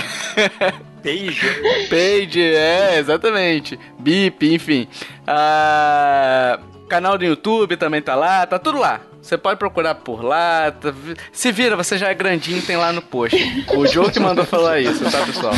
[1.03, 1.41] Page.
[1.89, 3.77] Page, é, exatamente.
[3.99, 4.87] Bip, enfim.
[5.27, 6.57] Ah.
[6.93, 9.01] Canal do YouTube também tá lá, tá tudo lá.
[9.19, 10.71] Você pode procurar por lá.
[10.71, 10.93] Tá...
[11.31, 13.35] Se vira, você já é grandinho, tem lá no post.
[13.75, 15.55] O Joe que mandou falar isso, tá, pessoal?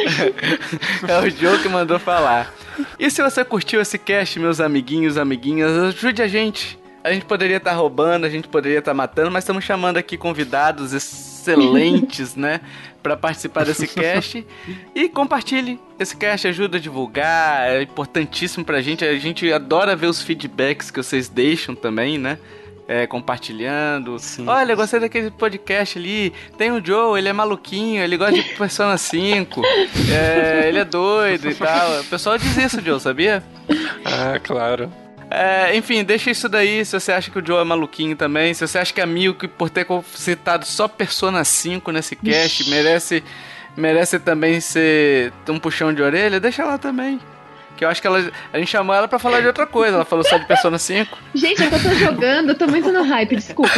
[1.06, 2.54] é o Joe que mandou falar.
[2.98, 6.79] E se você curtiu esse cast, meus amiguinhos, amiguinhas, ajude a gente.
[7.02, 9.96] A gente poderia estar tá roubando, a gente poderia estar tá matando, mas estamos chamando
[9.96, 12.60] aqui convidados excelentes, né?
[13.02, 14.46] para participar desse cast.
[14.94, 15.80] e compartilhe.
[15.98, 19.04] Esse cast ajuda a divulgar, é importantíssimo pra gente.
[19.04, 22.38] A gente adora ver os feedbacks que vocês deixam também, né?
[22.86, 24.18] É, compartilhando.
[24.18, 24.48] Sim.
[24.48, 26.32] Olha, gostei daquele podcast ali.
[26.58, 29.62] Tem o Joe, ele é maluquinho, ele gosta de Persona 5.
[30.12, 32.00] é, ele é doido e tal.
[32.00, 33.44] O pessoal diz isso, Joe, sabia?
[34.04, 34.90] Ah, claro.
[35.30, 38.52] É, enfim, deixa isso daí se você acha que o Joe é maluquinho também.
[38.52, 43.22] Se você acha que a Milk, por ter citado só Persona 5 nesse cast, merece,
[43.76, 47.20] merece também ser um puxão de orelha, deixa lá também.
[47.76, 49.94] Que eu acho que ela, a gente chamou ela pra falar de outra coisa.
[49.94, 51.16] Ela falou só de Persona 5.
[51.32, 53.72] Gente, é eu tô jogando, eu tô muito no hype, desculpa.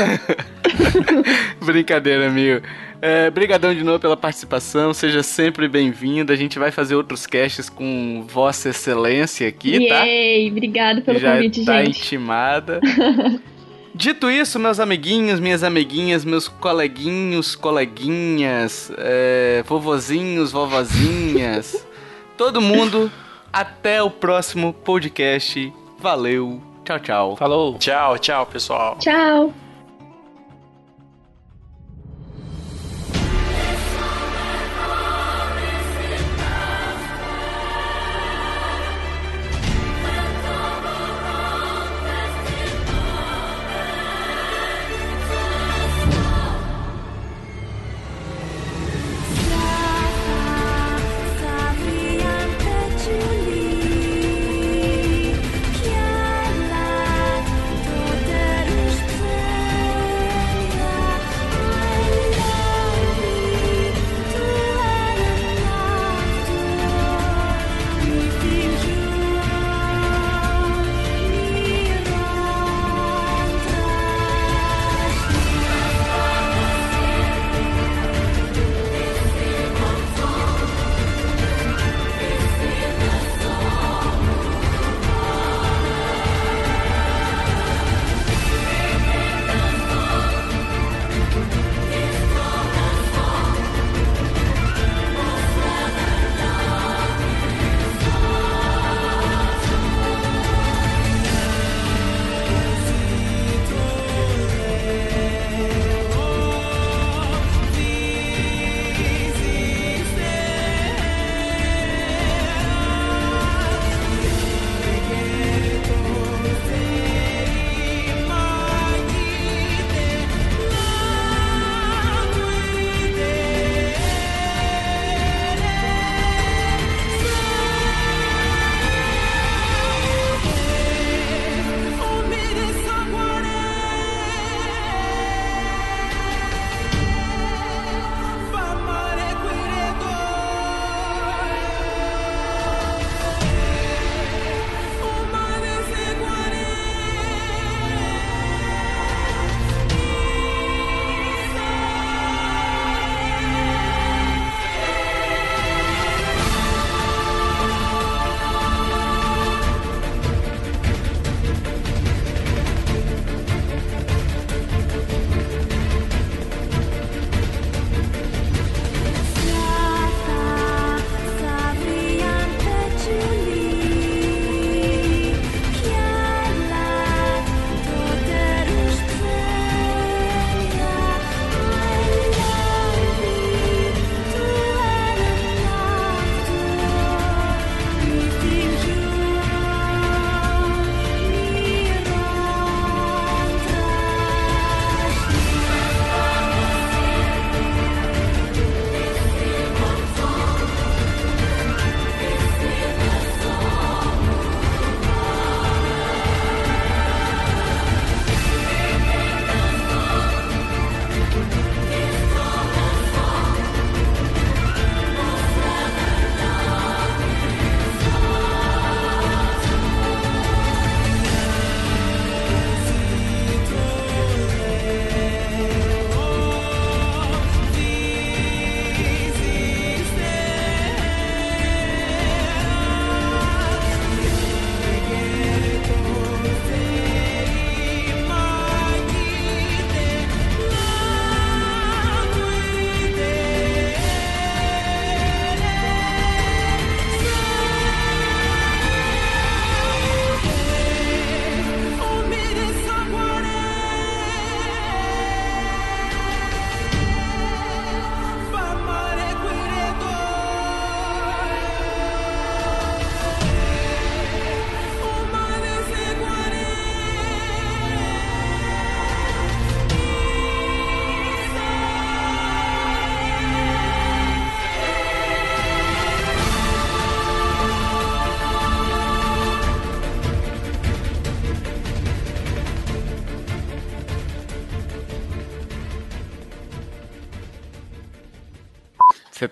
[1.63, 2.67] Brincadeira, amigo.
[3.05, 6.33] É, brigadão de novo pela participação, seja sempre bem-vindo.
[6.33, 10.05] A gente vai fazer outros casts com Vossa Excelência aqui, tá?
[10.05, 11.99] Yay, obrigado pelo Já convite, tá gente.
[11.99, 12.79] intimada.
[13.93, 21.85] Dito isso, meus amiguinhos, minhas amiguinhas, meus coleguinhos, coleguinhas, é, vovozinhos, vovozinhas,
[22.39, 23.11] todo mundo,
[23.53, 25.73] até o próximo podcast.
[25.99, 27.37] Valeu, tchau, tchau.
[27.37, 27.77] Falou.
[27.79, 28.97] Tchau, tchau, pessoal.
[29.01, 29.53] Tchau.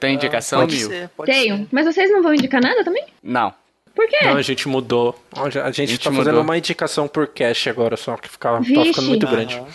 [0.01, 0.89] Tem indicação, pode Mil?
[0.89, 1.57] ser, pode Tenho.
[1.59, 1.67] ser.
[1.71, 3.05] Mas vocês não vão indicar nada também?
[3.23, 3.53] Não.
[3.95, 4.19] Por quê?
[4.23, 5.19] Não, a gente mudou.
[5.37, 6.43] A gente, a gente tá fazendo mudou.
[6.43, 8.85] uma indicação por cash agora, só que fica, tá Vixe.
[8.85, 9.57] ficando muito grande.
[9.57, 9.67] Aham.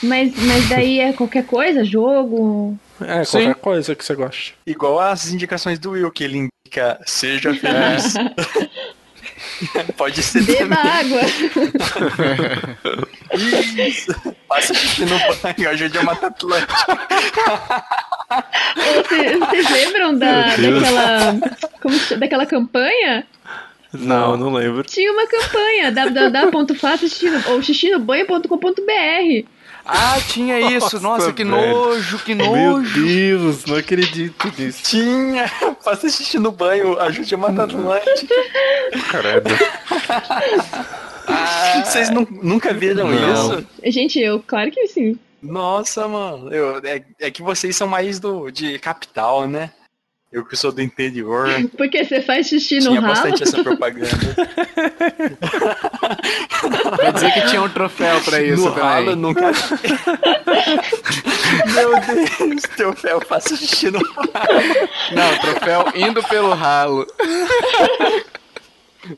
[0.00, 1.84] Mas, mas daí é qualquer coisa?
[1.84, 2.78] Jogo?
[3.00, 3.38] É, Sim.
[3.38, 4.54] qualquer coisa que você goste.
[4.66, 8.14] Igual as indicações do Will, que ele indica seja feliz.
[9.96, 10.92] Pode ser Beba também.
[10.92, 11.20] água.
[13.86, 14.14] Isso.
[14.48, 16.72] Passa xixi no banho, ajude a matar Atlântico.
[18.76, 21.34] Vocês, vocês lembram da, daquela,
[21.80, 23.26] como daquela campanha?
[23.92, 24.84] Não, não lembro.
[24.84, 27.06] Tinha uma campanha www.faça
[27.50, 29.48] ou xixinobanho.com.br.
[29.88, 30.96] Ah, tinha isso.
[30.96, 31.56] Nossa, Nossa, que velho.
[31.56, 33.06] nojo, que Meu nojo.
[33.06, 34.82] Deus, não acredito nisso.
[34.84, 35.48] Tinha.
[35.82, 38.34] Faça xixi no banho, ajude a matar Atlântico.
[39.10, 39.50] Credo.
[41.84, 43.32] Vocês nu- nunca viram Não.
[43.58, 43.66] isso?
[43.84, 45.18] Gente, eu, claro que sim.
[45.42, 46.52] Nossa, mano.
[46.52, 49.70] Eu, é, é que vocês são mais do, de capital, né?
[50.30, 51.48] Eu que sou do interior.
[51.78, 53.14] Porque você faz xixi no Tinha ralo.
[53.14, 54.08] bastante essa propaganda.
[56.98, 59.16] Vai dizer que tinha um troféu pra isso no ralo eu também.
[59.16, 59.50] nunca.
[61.74, 64.28] Meu Deus, teu fel, faça xixi no ralo.
[65.12, 67.06] Não, troféu indo pelo ralo.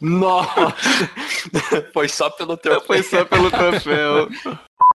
[0.01, 0.75] Nossa!
[1.93, 4.29] Foi só pelo teu Foi só pelo troféu.